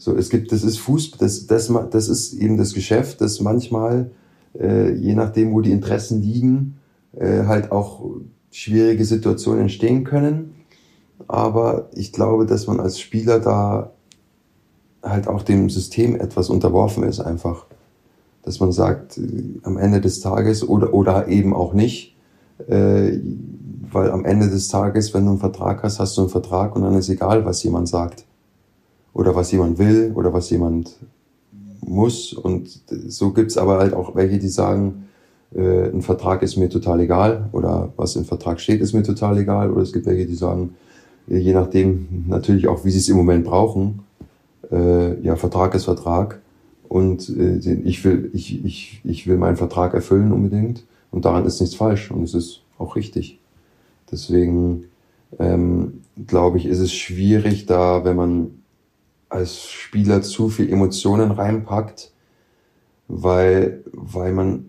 [0.00, 4.10] So, es gibt, das ist Fußball, das, das, das ist eben das Geschäft, das manchmal,
[4.58, 6.78] äh, je nachdem, wo die Interessen liegen,
[7.14, 8.06] äh, halt auch
[8.50, 10.54] schwierige Situationen entstehen können.
[11.28, 13.92] Aber ich glaube, dass man als Spieler da
[15.02, 17.66] halt auch dem System etwas unterworfen ist einfach.
[18.42, 22.16] Dass man sagt, äh, am Ende des Tages oder, oder eben auch nicht,
[22.68, 23.18] äh,
[23.92, 26.84] weil am Ende des Tages, wenn du einen Vertrag hast, hast du einen Vertrag und
[26.84, 28.24] dann ist egal, was jemand sagt.
[29.12, 30.96] Oder was jemand will oder was jemand
[31.80, 32.32] muss.
[32.32, 35.08] Und so gibt's aber halt auch welche, die sagen,
[35.54, 39.38] äh, ein Vertrag ist mir total egal oder was im Vertrag steht, ist mir total
[39.38, 39.72] egal.
[39.72, 40.74] Oder es gibt welche, die sagen,
[41.26, 44.00] je nachdem natürlich auch, wie sie es im Moment brauchen.
[44.70, 46.40] Äh, ja, Vertrag ist Vertrag
[46.88, 51.60] und äh, ich will ich, ich, ich will meinen Vertrag erfüllen unbedingt und daran ist
[51.60, 53.38] nichts falsch und es ist auch richtig.
[54.12, 54.84] Deswegen
[55.38, 58.59] ähm, glaube ich, ist es schwierig da, wenn man
[59.30, 62.12] als Spieler zu viel Emotionen reinpackt,
[63.08, 64.66] weil weil man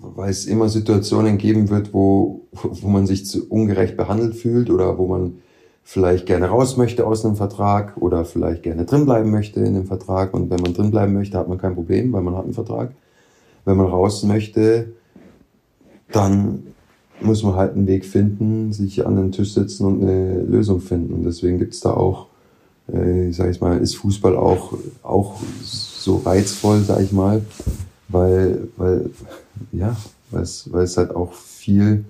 [0.00, 4.98] weil es immer Situationen geben wird, wo, wo man sich zu ungerecht behandelt fühlt oder
[4.98, 5.38] wo man
[5.82, 10.34] vielleicht gerne raus möchte aus einem Vertrag oder vielleicht gerne drinbleiben möchte in dem Vertrag.
[10.34, 12.92] Und wenn man drinbleiben möchte, hat man kein Problem, weil man hat einen Vertrag.
[13.64, 14.92] Wenn man raus möchte,
[16.12, 16.66] dann
[17.20, 21.14] muss man halt einen Weg finden, sich an den Tisch setzen und eine Lösung finden.
[21.14, 22.27] Und deswegen gibt's da auch,
[22.92, 27.42] äh, sag ich mal, ist Fußball auch, auch so reizvoll, sag ich mal,
[28.08, 29.10] weil, weil,
[29.72, 29.96] ja,
[30.30, 32.04] weil es, weil es halt auch viel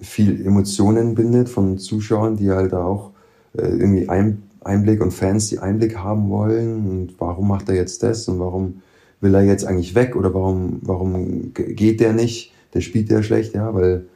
[0.00, 3.10] viel Emotionen bindet von Zuschauern, die halt auch
[3.56, 6.86] äh, irgendwie ein, Einblick und Fans, die Einblick haben wollen.
[6.88, 8.28] Und warum macht er jetzt das?
[8.28, 8.82] Und warum
[9.20, 10.16] will er jetzt eigentlich weg?
[10.16, 14.06] Oder warum, warum geht der nicht, der spielt ja schlecht, ja, weil,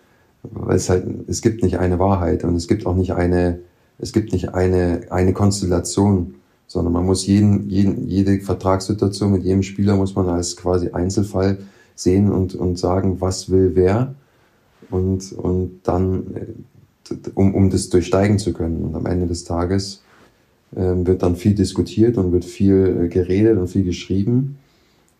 [0.43, 3.61] weil es halt, es gibt nicht eine Wahrheit und es gibt auch nicht eine,
[3.99, 6.34] es gibt nicht eine, eine Konstellation,
[6.66, 11.59] sondern man muss jeden, jeden, jede Vertragssituation mit jedem Spieler muss man als quasi Einzelfall
[11.94, 14.14] sehen und, und sagen, was will wer
[14.90, 18.84] und, und dann, äh, um, um das durchsteigen zu können.
[18.84, 20.03] Und am Ende des Tages
[20.76, 24.59] äh, wird dann viel diskutiert und wird viel äh, geredet und viel geschrieben.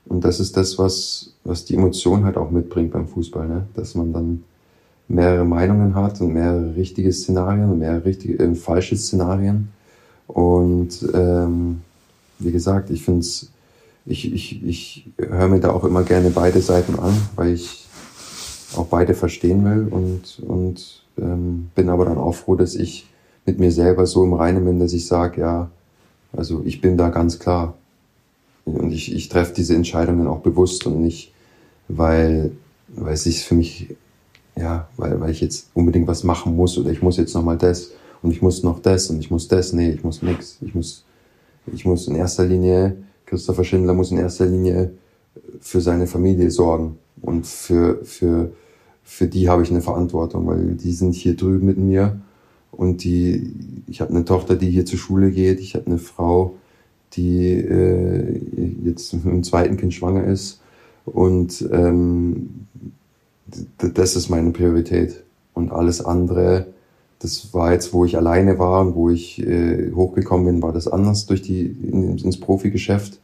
[0.07, 3.67] Und das ist das, was, was die Emotion halt auch mitbringt beim Fußball, ne?
[3.75, 4.45] dass man dann
[5.09, 9.69] mehrere Meinungen hat und mehrere richtige Szenarien und mehrere richtige, äh, falsche Szenarien.
[10.27, 11.81] Und ähm,
[12.39, 13.51] wie gesagt, ich finde es,
[14.05, 17.87] ich, ich, ich höre mir da auch immer gerne beide Seiten an, weil ich
[18.77, 23.07] auch beide verstehen will und, und ähm, bin aber dann auch froh, dass ich
[23.47, 25.71] mit mir selber so im Reinen bin, dass ich sage, ja,
[26.37, 27.75] also ich bin da ganz klar.
[28.67, 31.33] Und ich, ich treffe diese Entscheidungen auch bewusst und nicht,
[31.89, 32.53] weil,
[32.89, 33.97] weil es sich für mich,
[34.59, 37.93] ja, weil, weil ich jetzt unbedingt was machen muss oder ich muss jetzt nochmal das
[38.23, 39.73] und ich muss noch das und ich muss das.
[39.73, 40.59] Nee, ich muss nix.
[40.61, 41.05] Ich muss,
[41.73, 42.97] ich muss in erster Linie,
[43.27, 44.93] Christopher Schindler muss in erster Linie
[45.61, 46.99] für seine Familie sorgen.
[47.21, 48.53] Und für, für,
[49.05, 52.21] für die habe ich eine Verantwortung, weil die sind hier drüben mit mir.
[52.73, 53.55] Und die,
[53.87, 55.61] ich habe eine Tochter, die hier zur Schule geht.
[55.61, 56.55] Ich habe eine Frau,
[57.15, 58.41] die äh,
[58.85, 60.61] jetzt mit dem zweiten Kind schwanger ist.
[61.05, 62.67] Und ähm,
[63.79, 65.25] das ist meine Priorität.
[65.55, 66.67] Und alles andere,
[67.19, 70.89] das war jetzt, wo ich alleine war und wo ich äh, hochgekommen bin, war das
[70.89, 73.19] anders durch die in, ins Profigeschäft.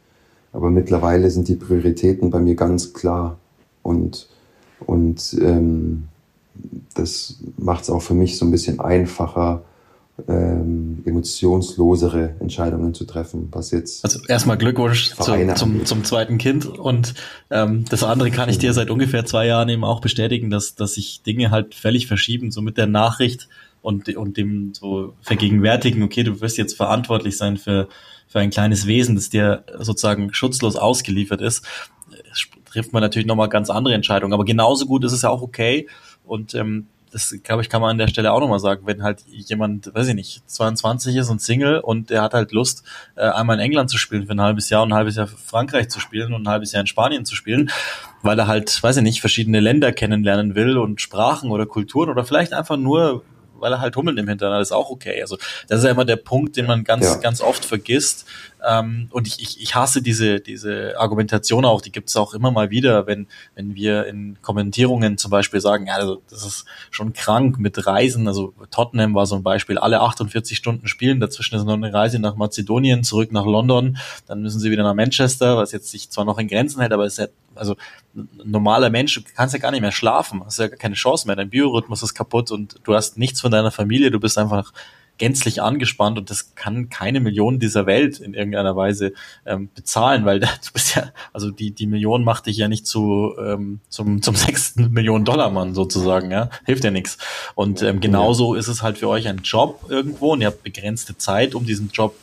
[0.51, 3.37] Aber mittlerweile sind die Prioritäten bei mir ganz klar.
[3.83, 4.29] Und,
[4.85, 6.05] und ähm,
[6.93, 9.63] das macht es auch für mich so ein bisschen einfacher,
[10.27, 14.03] ähm, emotionslosere Entscheidungen zu treffen, was jetzt.
[14.05, 17.15] Also erstmal Glückwunsch zu, zum, zum zweiten Kind und
[17.51, 20.93] ähm, das andere kann ich dir seit ungefähr zwei Jahren eben auch bestätigen, dass, dass
[20.93, 23.49] sich Dinge halt völlig verschieben, so mit der Nachricht
[23.81, 27.89] und, und dem so vergegenwärtigen, okay, du wirst jetzt verantwortlich sein für,
[28.27, 31.65] für ein kleines Wesen, das dir sozusagen schutzlos ausgeliefert ist,
[32.65, 34.33] trifft man natürlich nochmal ganz andere Entscheidungen.
[34.33, 35.87] Aber genauso gut ist es ja auch okay
[36.23, 39.23] und ähm, das glaube ich, kann man an der Stelle auch nochmal sagen, wenn halt
[39.25, 42.83] jemand, weiß ich nicht, 22 ist und Single und der hat halt Lust,
[43.15, 45.87] äh, einmal in England zu spielen für ein halbes Jahr und ein halbes Jahr Frankreich
[45.87, 47.71] zu spielen und ein halbes Jahr in Spanien zu spielen,
[48.21, 52.25] weil er halt, weiß ich nicht, verschiedene Länder kennenlernen will und Sprachen oder Kulturen oder
[52.25, 53.23] vielleicht einfach nur
[53.65, 55.19] weil er halt Hummeln im Hintern hat, ist auch okay.
[55.23, 57.15] Also das ist ja immer der Punkt, den man ganz, ja.
[57.15, 58.27] ganz oft vergisst.
[58.63, 62.51] Ähm, und ich, ich, ich hasse diese, diese Argumentation auch, die gibt es auch immer
[62.51, 67.13] mal wieder, wenn, wenn wir in Kommentierungen zum Beispiel sagen, ja, also das ist schon
[67.13, 68.27] krank mit Reisen.
[68.27, 72.19] Also Tottenham war so ein Beispiel, alle 48 Stunden spielen, dazwischen ist noch eine Reise
[72.19, 73.97] nach Mazedonien, zurück nach London,
[74.27, 77.05] dann müssen sie wieder nach Manchester, was jetzt sich zwar noch in Grenzen hält, aber
[77.05, 77.75] es ist ja also
[78.43, 81.49] normaler Mensch, du kannst ja gar nicht mehr schlafen, hast ja keine Chance mehr, dein
[81.49, 84.71] Biorhythmus ist kaputt und du hast nichts von deiner Familie, du bist einfach
[85.17, 89.13] gänzlich angespannt und das kann keine Million dieser Welt in irgendeiner Weise
[89.45, 93.33] ähm, bezahlen, weil du bist ja, also die, die Million macht dich ja nicht zu
[93.39, 97.17] ähm, zum, zum sechsten Millionen Dollar Mann sozusagen, ja, hilft ja nichts.
[97.55, 101.17] Und ähm, genauso ist es halt für euch ein Job irgendwo und ihr habt begrenzte
[101.17, 102.15] Zeit, um diesen Job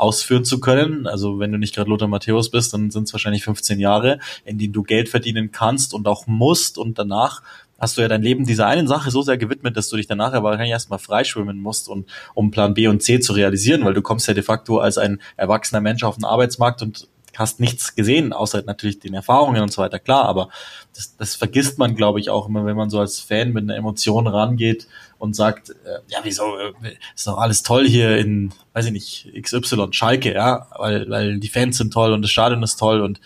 [0.00, 1.06] ausführen zu können.
[1.06, 4.58] Also wenn du nicht gerade Lothar Matthäus bist, dann sind es wahrscheinlich 15 Jahre, in
[4.58, 7.42] denen du Geld verdienen kannst und auch musst und danach
[7.80, 10.32] hast du ja dein Leben dieser einen Sache so sehr gewidmet, dass du dich danach
[10.34, 14.02] aber wahrscheinlich erstmal freischwimmen musst, und, um Plan B und C zu realisieren, weil du
[14.02, 18.32] kommst ja de facto als ein erwachsener Mensch auf den Arbeitsmarkt und hast nichts gesehen,
[18.32, 20.50] außer natürlich den Erfahrungen und so weiter, klar, aber
[20.94, 23.76] das, das vergisst man, glaube ich, auch immer, wenn man so als Fan mit einer
[23.76, 24.86] Emotion rangeht
[25.20, 26.72] und sagt, äh, ja, wieso, äh,
[27.14, 31.48] ist doch alles toll hier in, weiß ich nicht, XY, Schalke, ja, weil, weil die
[31.48, 33.20] Fans sind toll und das Stadion ist toll und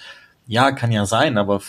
[0.47, 1.63] ja, kann ja sein, aber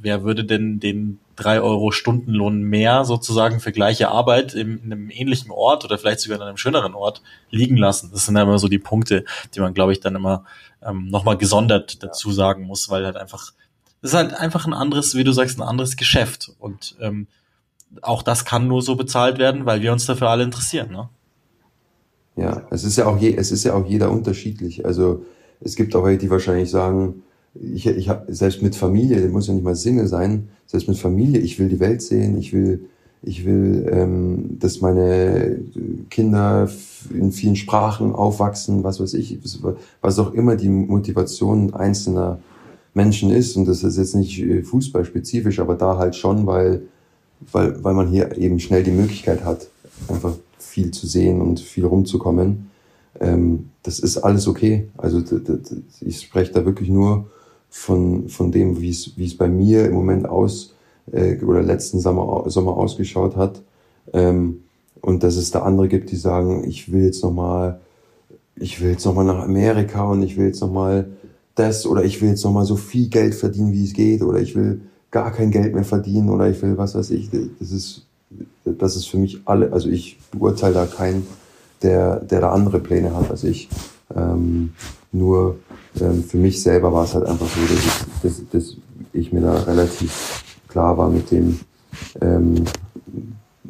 [0.00, 5.10] wer würde denn den drei Euro Stundenlohn mehr sozusagen für gleiche Arbeit in, in einem
[5.10, 7.20] ähnlichen Ort oder vielleicht sogar in einem schöneren Ort
[7.50, 8.10] liegen lassen.
[8.10, 10.46] Das sind ja immer so die Punkte, die man, glaube ich, dann immer
[10.82, 13.52] ähm, nochmal gesondert dazu sagen muss, weil halt einfach,
[14.00, 16.52] das ist halt einfach ein anderes, wie du sagst, ein anderes Geschäft.
[16.58, 17.26] Und ähm,
[18.02, 20.90] auch das kann nur so bezahlt werden, weil wir uns dafür alle interessieren.
[20.90, 21.08] Ne?
[22.36, 24.84] Ja, es ist ja auch je, es ist ja auch jeder unterschiedlich.
[24.84, 25.24] Also
[25.60, 27.22] es gibt auch welche, die wahrscheinlich sagen,
[27.54, 31.40] ich, ich hab, selbst mit Familie, muss ja nicht mal Single sein, selbst mit Familie,
[31.40, 32.86] ich will die Welt sehen, ich will,
[33.22, 35.58] ich will, ähm, dass meine
[36.10, 36.68] Kinder
[37.12, 39.38] in vielen Sprachen aufwachsen, was weiß ich,
[40.00, 42.38] was auch immer die Motivation einzelner
[42.94, 43.56] Menschen ist.
[43.56, 46.82] Und das ist jetzt nicht äh, fußballspezifisch, aber da halt schon, weil,
[47.52, 49.68] weil, weil man hier eben schnell die Möglichkeit hat,
[50.08, 52.70] einfach viel zu sehen und viel rumzukommen.
[53.20, 54.88] Ähm, das ist alles okay.
[54.96, 55.22] Also
[56.00, 57.26] ich spreche da wirklich nur
[57.70, 60.74] von, von dem, wie es, bei mir im Moment aus
[61.12, 63.62] äh, oder letzten Sommer, Sommer ausgeschaut hat.
[64.12, 64.62] Ähm,
[65.00, 67.80] und dass es da andere gibt, die sagen, ich will jetzt nochmal,
[68.56, 71.10] ich will jetzt nochmal nach Amerika und ich will jetzt nochmal
[71.54, 74.54] das oder ich will jetzt nochmal so viel Geld verdienen, wie es geht oder ich
[74.54, 77.30] will gar kein Geld mehr verdienen oder ich will was weiß ich.
[77.30, 78.06] Das ist,
[78.64, 81.26] das ist für mich alle, also ich beurteile da keinen,
[81.82, 83.68] der, der da andere Pläne hat als ich.
[84.14, 84.72] Ähm,
[85.12, 85.56] nur
[86.00, 87.92] ähm, für mich selber war es halt einfach so, dass ich,
[88.22, 88.76] dass, dass
[89.12, 91.60] ich mir da relativ klar war mit dem,
[92.20, 92.64] ähm,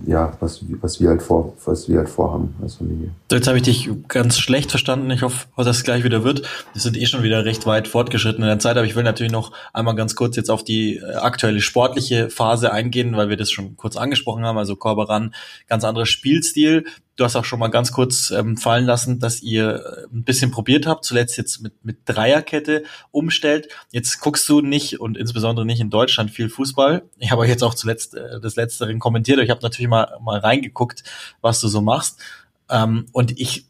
[0.07, 3.11] ja, was, was wir halt vor, was wir halt vorhaben als Familie.
[3.31, 5.11] Jetzt habe ich dich ganz schlecht verstanden.
[5.11, 6.43] Ich hoffe, dass es gleich wieder wird.
[6.73, 9.33] Wir sind eh schon wieder recht weit fortgeschritten in der Zeit, aber ich will natürlich
[9.33, 13.51] noch einmal ganz kurz jetzt auf die äh, aktuelle sportliche Phase eingehen, weil wir das
[13.51, 14.59] schon kurz angesprochen haben.
[14.59, 15.35] Also Korberan,
[15.69, 16.85] ganz anderer Spielstil.
[17.17, 20.51] Du hast auch schon mal ganz kurz ähm, fallen lassen, dass ihr äh, ein bisschen
[20.51, 23.69] probiert habt, zuletzt jetzt mit, mit Dreierkette umstellt.
[23.91, 27.05] Jetzt guckst du nicht und insbesondere nicht in Deutschland viel Fußball.
[27.19, 29.39] Ich habe jetzt auch zuletzt äh, des Letzteren kommentiert.
[29.39, 31.05] Ich habe natürlich mal, mal reingeguckt,
[31.41, 32.21] was du so machst.
[32.69, 33.67] Ähm, und ich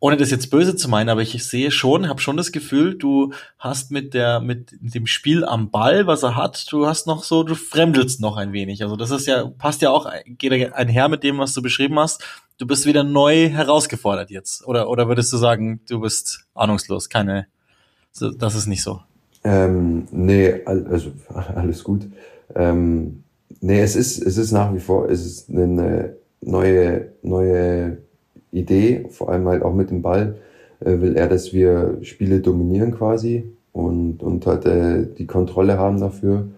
[0.00, 3.32] ohne das jetzt böse zu meinen, aber ich sehe schon, habe schon das Gefühl, du
[3.58, 7.42] hast mit der mit dem Spiel am Ball, was er hat, du hast noch so,
[7.42, 8.82] du fremdelst noch ein wenig.
[8.82, 12.22] Also das ist ja passt ja auch geht einher mit dem, was du beschrieben hast.
[12.58, 17.46] Du bist wieder neu herausgefordert jetzt, oder oder würdest du sagen, du bist ahnungslos, keine,
[18.18, 19.00] das ist nicht so.
[19.42, 21.10] Ähm, nee, also
[21.54, 22.08] alles gut.
[22.54, 23.24] Ähm,
[23.60, 27.98] nee, es ist es ist nach wie vor, es ist eine neue neue
[28.52, 30.36] Idee, vor allem halt auch mit dem Ball,
[30.80, 36.00] äh, will er, dass wir Spiele dominieren quasi und, und halt äh, die Kontrolle haben
[36.00, 36.48] dafür.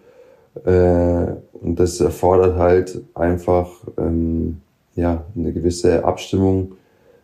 [0.65, 4.61] Äh, und das erfordert halt einfach ähm,
[4.95, 6.73] ja, eine gewisse Abstimmung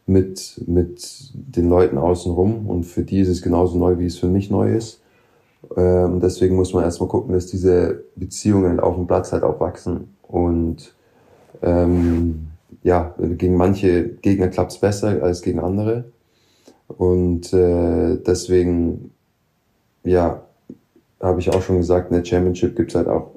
[0.07, 2.69] mit, mit den Leuten außenrum.
[2.69, 5.01] Und für die ist es genauso neu, wie es für mich neu ist.
[5.77, 10.14] Ähm, deswegen muss man erstmal gucken, dass diese Beziehungen auf dem Platz halt auch wachsen.
[10.23, 10.95] Und
[11.62, 12.49] ähm,
[12.87, 16.05] ja, gegen manche Gegner klappt es besser als gegen andere.
[16.87, 19.11] Und äh, deswegen,
[20.05, 20.45] ja,
[21.20, 23.32] habe ich auch schon gesagt, in der Championship gibt es halt auch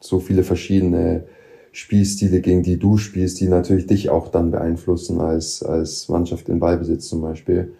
[0.00, 1.22] so viele verschiedene
[1.70, 6.58] Spielstile, gegen die du spielst, die natürlich dich auch dann beeinflussen als, als Mannschaft in
[6.58, 7.74] Ballbesitz zum Beispiel.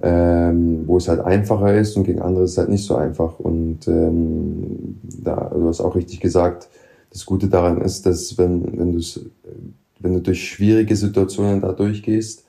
[0.00, 3.40] Ähm, wo es halt einfacher ist und gegen andere ist es halt nicht so einfach.
[3.40, 6.68] Und ähm, da, du hast auch richtig gesagt,
[7.10, 9.20] das Gute daran ist, dass wenn, wenn, du's,
[10.00, 12.44] wenn du durch schwierige Situationen da durchgehst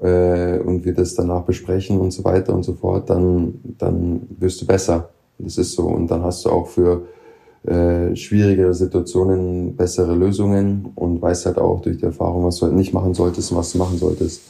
[0.00, 4.62] äh, und wir das danach besprechen und so weiter und so fort, dann, dann wirst
[4.62, 5.10] du besser.
[5.38, 5.84] Das ist so.
[5.86, 7.02] Und dann hast du auch für
[7.66, 12.74] äh, schwierigere Situationen bessere Lösungen und weißt halt auch durch die Erfahrung, was du halt
[12.74, 14.42] nicht machen solltest und was du machen solltest.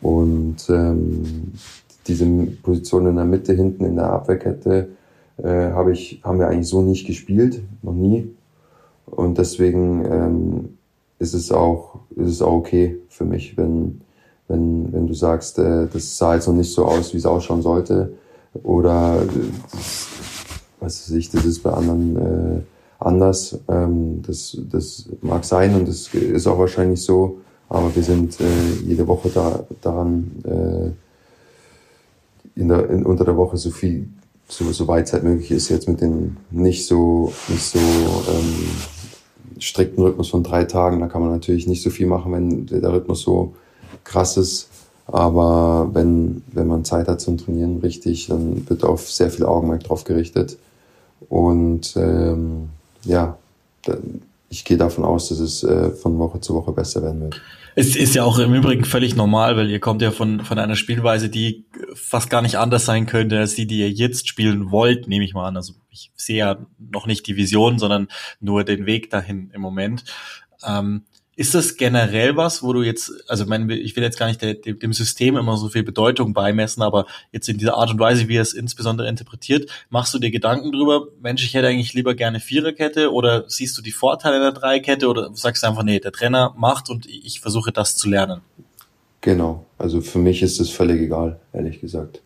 [0.00, 1.52] Und ähm,
[2.06, 2.26] diese
[2.62, 4.88] Position in der Mitte, hinten in der Abwehrkette,
[5.36, 8.30] äh, habe ich, haben wir eigentlich so nicht gespielt, noch nie.
[9.06, 10.77] Und deswegen ähm,
[11.18, 14.00] ist es auch, ist es auch okay für mich, wenn,
[14.46, 17.62] wenn, wenn du sagst, äh, das sah jetzt noch nicht so aus, wie es ausschauen
[17.62, 18.12] sollte.
[18.62, 19.22] Oder
[19.72, 20.06] das,
[20.80, 22.60] was weiß ich, das ist bei anderen äh,
[22.98, 23.58] anders.
[23.68, 27.38] Ähm, das, das mag sein und das ist auch wahrscheinlich so,
[27.68, 28.44] aber wir sind äh,
[28.84, 30.90] jede Woche da, daran, äh,
[32.60, 34.08] in der, in, unter der Woche so viel,
[34.48, 38.54] so, so weit Zeit möglich ist, jetzt mit den nicht so, nicht so ähm,
[39.60, 41.00] strikten Rhythmus von drei Tagen.
[41.00, 43.54] Da kann man natürlich nicht so viel machen, wenn der Rhythmus so
[44.04, 44.68] krass ist.
[45.06, 49.84] Aber wenn, wenn man Zeit hat zum Trainieren richtig, dann wird auf sehr viel Augenmerk
[49.84, 50.58] drauf gerichtet.
[51.28, 52.68] Und ähm,
[53.04, 53.38] ja,
[54.50, 57.40] ich gehe davon aus, dass es äh, von Woche zu Woche besser werden wird.
[57.80, 60.74] Es ist ja auch im Übrigen völlig normal, weil ihr kommt ja von, von einer
[60.74, 61.64] Spielweise, die
[61.94, 65.32] fast gar nicht anders sein könnte als die, die ihr jetzt spielen wollt, nehme ich
[65.32, 65.56] mal an.
[65.56, 68.08] Also ich sehe ja noch nicht die Vision, sondern
[68.40, 70.02] nur den Weg dahin im Moment.
[70.66, 71.04] Ähm,
[71.38, 75.36] ist das generell was, wo du jetzt, also ich, will jetzt gar nicht dem System
[75.36, 78.54] immer so viel Bedeutung beimessen, aber jetzt in dieser Art und Weise, wie er es
[78.54, 83.44] insbesondere interpretiert, machst du dir Gedanken drüber, Mensch, ich hätte eigentlich lieber gerne Viererkette oder
[83.46, 87.06] siehst du die Vorteile der Dreikette oder sagst du einfach, nee, der Trainer macht und
[87.06, 88.40] ich versuche das zu lernen?
[89.20, 92.20] Genau, also für mich ist es völlig egal, ehrlich gesagt.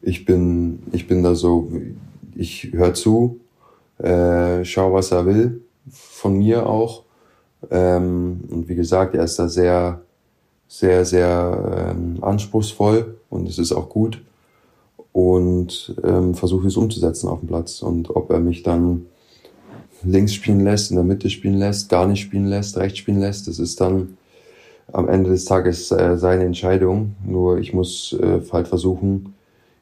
[0.00, 1.70] Ich bin, ich bin da so,
[2.34, 3.38] ich höre zu,
[3.98, 7.04] äh, schau, was er will, von mir auch
[7.70, 10.00] ähm, und wie gesagt, er ist da sehr,
[10.68, 14.22] sehr, sehr ähm, anspruchsvoll und es ist auch gut
[15.12, 17.82] und ähm, versuche es umzusetzen auf dem Platz.
[17.82, 19.06] Und ob er mich dann
[20.02, 23.46] links spielen lässt, in der Mitte spielen lässt, gar nicht spielen lässt, rechts spielen lässt,
[23.46, 24.16] das ist dann
[24.92, 27.14] am Ende des Tages äh, seine Entscheidung.
[27.24, 29.34] Nur ich muss äh, halt versuchen,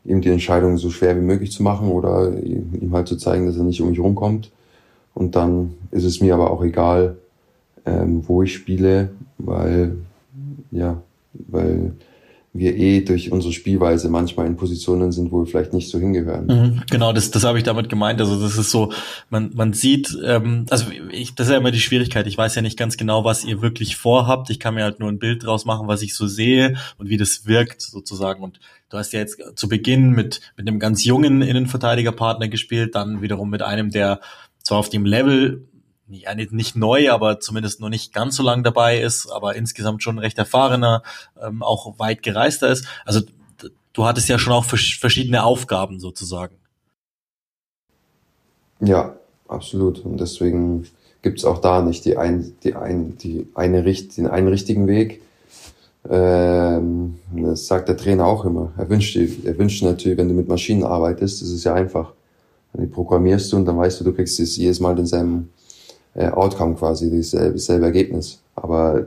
[0.05, 3.57] ihm die Entscheidung so schwer wie möglich zu machen oder ihm halt zu zeigen, dass
[3.57, 4.51] er nicht um mich rumkommt.
[5.15, 7.17] Und dann ist es mir aber auch egal,
[7.87, 9.97] ähm, wo ich spiele, weil,
[10.71, 11.03] ja,
[11.33, 11.93] weil
[12.53, 16.47] wir eh durch unsere Spielweise manchmal in Positionen sind, wo wir vielleicht nicht so hingehören.
[16.47, 18.21] Mhm, genau, das, das habe ich damit gemeint.
[18.21, 18.93] Also das ist so,
[19.29, 22.27] man, man sieht, ähm, also ich, das ist ja immer die Schwierigkeit.
[22.27, 24.51] Ich weiß ja nicht ganz genau, was ihr wirklich vorhabt.
[24.51, 27.17] Ich kann mir halt nur ein Bild draus machen, was ich so sehe und wie
[27.17, 28.43] das wirkt sozusagen.
[28.43, 28.59] Und
[28.89, 33.49] du hast ja jetzt zu Beginn mit, mit einem ganz jungen Innenverteidigerpartner gespielt, dann wiederum
[33.49, 34.21] mit einem, der
[34.65, 35.69] zwar auf dem Level
[36.11, 40.19] ja, nicht neu, aber zumindest noch nicht ganz so lang dabei ist, aber insgesamt schon
[40.19, 41.03] recht erfahrener,
[41.41, 42.87] ähm, auch weit gereister ist.
[43.05, 43.21] Also
[43.93, 46.57] du hattest ja schon auch verschiedene Aufgaben sozusagen.
[48.81, 49.17] Ja,
[49.49, 50.05] absolut.
[50.05, 50.87] Und deswegen
[51.23, 55.23] gibt's auch da nicht die ein, die ein, die eine den einen richtigen Weg.
[56.09, 58.73] Ähm, das sagt der Trainer auch immer.
[58.79, 62.13] Er wünscht, er wünscht natürlich, wenn du mit Maschinen arbeitest, ist ja einfach.
[62.73, 65.70] Die programmierst du und dann weißt du, du kriegst es jedes Mal denselben äh,
[66.15, 68.41] Outcome quasi, dasselbe, Ergebnis.
[68.55, 69.07] Aber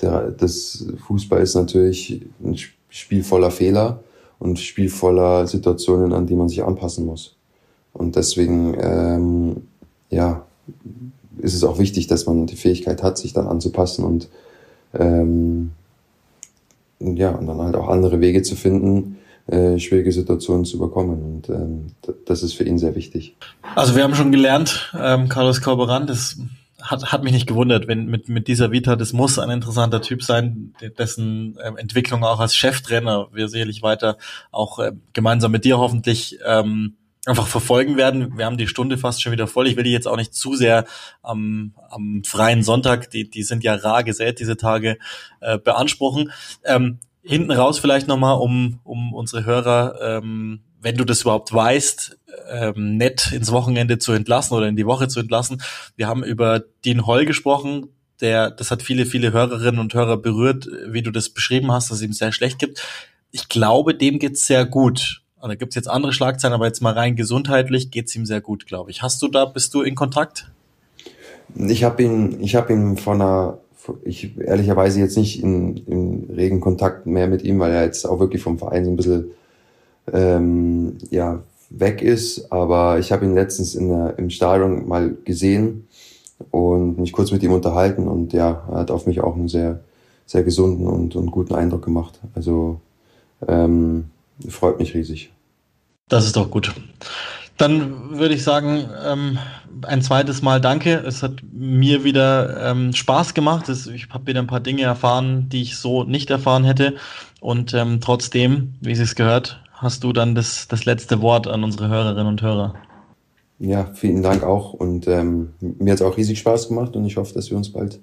[0.00, 2.56] der, das Fußball ist natürlich ein
[2.88, 4.00] Spiel voller Fehler
[4.38, 7.36] und Spiel voller Situationen, an die man sich anpassen muss.
[7.92, 9.56] Und deswegen, ähm,
[10.10, 10.44] ja,
[11.38, 14.28] ist es auch wichtig, dass man die Fähigkeit hat, sich dann anzupassen und
[14.92, 15.72] ähm,
[17.00, 21.22] ja, und dann halt auch andere Wege zu finden, äh, schwierige Situationen zu überkommen.
[21.22, 21.86] Und ähm,
[22.26, 23.36] das ist für ihn sehr wichtig.
[23.74, 26.38] Also wir haben schon gelernt, ähm, Carlos Corberan, das
[26.80, 30.22] hat, hat mich nicht gewundert, wenn mit, mit dieser Vita, das muss ein interessanter Typ
[30.22, 34.18] sein, dessen ähm, Entwicklung auch als Cheftrainer wir sicherlich weiter
[34.50, 38.36] auch äh, gemeinsam mit dir hoffentlich ähm, einfach verfolgen werden.
[38.36, 39.66] Wir haben die Stunde fast schon wieder voll.
[39.66, 40.84] Ich will die jetzt auch nicht zu sehr
[41.22, 44.98] am, am freien Sonntag, die, die sind ja rar gesät, diese Tage,
[45.40, 46.32] äh, beanspruchen.
[46.64, 52.18] Ähm, hinten raus vielleicht nochmal, um, um unsere Hörer, ähm, wenn du das überhaupt weißt,
[52.50, 55.62] ähm, nett ins Wochenende zu entlassen oder in die Woche zu entlassen.
[55.96, 57.88] Wir haben über Dean Holl gesprochen,
[58.20, 61.98] der, das hat viele, viele Hörerinnen und Hörer berührt, wie du das beschrieben hast, dass
[61.98, 62.82] es ihm sehr schlecht gibt.
[63.30, 65.22] Ich glaube, dem geht's sehr gut.
[65.40, 68.90] Da gibt's jetzt andere Schlagzeilen, aber jetzt mal rein gesundheitlich geht's ihm sehr gut, glaube
[68.90, 69.02] ich.
[69.02, 70.50] Hast du da, bist du in Kontakt?
[71.54, 73.58] Ich habe ihn, ich habe ihn von einer,
[74.04, 78.20] ich ehrlicherweise jetzt nicht in, in regen Kontakt mehr mit ihm, weil er jetzt auch
[78.20, 79.30] wirklich vom Verein so ein bisschen
[80.12, 82.52] ähm, ja, weg ist.
[82.52, 85.88] Aber ich habe ihn letztens in der, im Stadion mal gesehen
[86.50, 89.80] und mich kurz mit ihm unterhalten und ja, er hat auf mich auch einen sehr,
[90.26, 92.20] sehr gesunden und, und guten Eindruck gemacht.
[92.34, 92.80] Also
[93.46, 94.06] ähm,
[94.48, 95.32] freut mich riesig.
[96.08, 96.74] Das ist doch gut.
[97.56, 99.38] Dann würde ich sagen, ähm,
[99.82, 100.94] ein zweites Mal danke.
[101.06, 103.68] Es hat mir wieder ähm, Spaß gemacht.
[103.68, 106.94] Ich habe wieder ein paar Dinge erfahren, die ich so nicht erfahren hätte.
[107.40, 111.88] Und ähm, trotzdem, wie es gehört, hast du dann das, das letzte Wort an unsere
[111.88, 112.74] Hörerinnen und Hörer.
[113.58, 114.72] Ja, vielen Dank auch.
[114.72, 117.72] Und ähm, mir hat es auch riesig Spaß gemacht und ich hoffe, dass wir uns
[117.72, 118.00] bald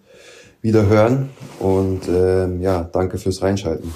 [0.61, 1.29] wieder hören.
[1.59, 3.91] Und ähm, ja, danke fürs Reinschalten.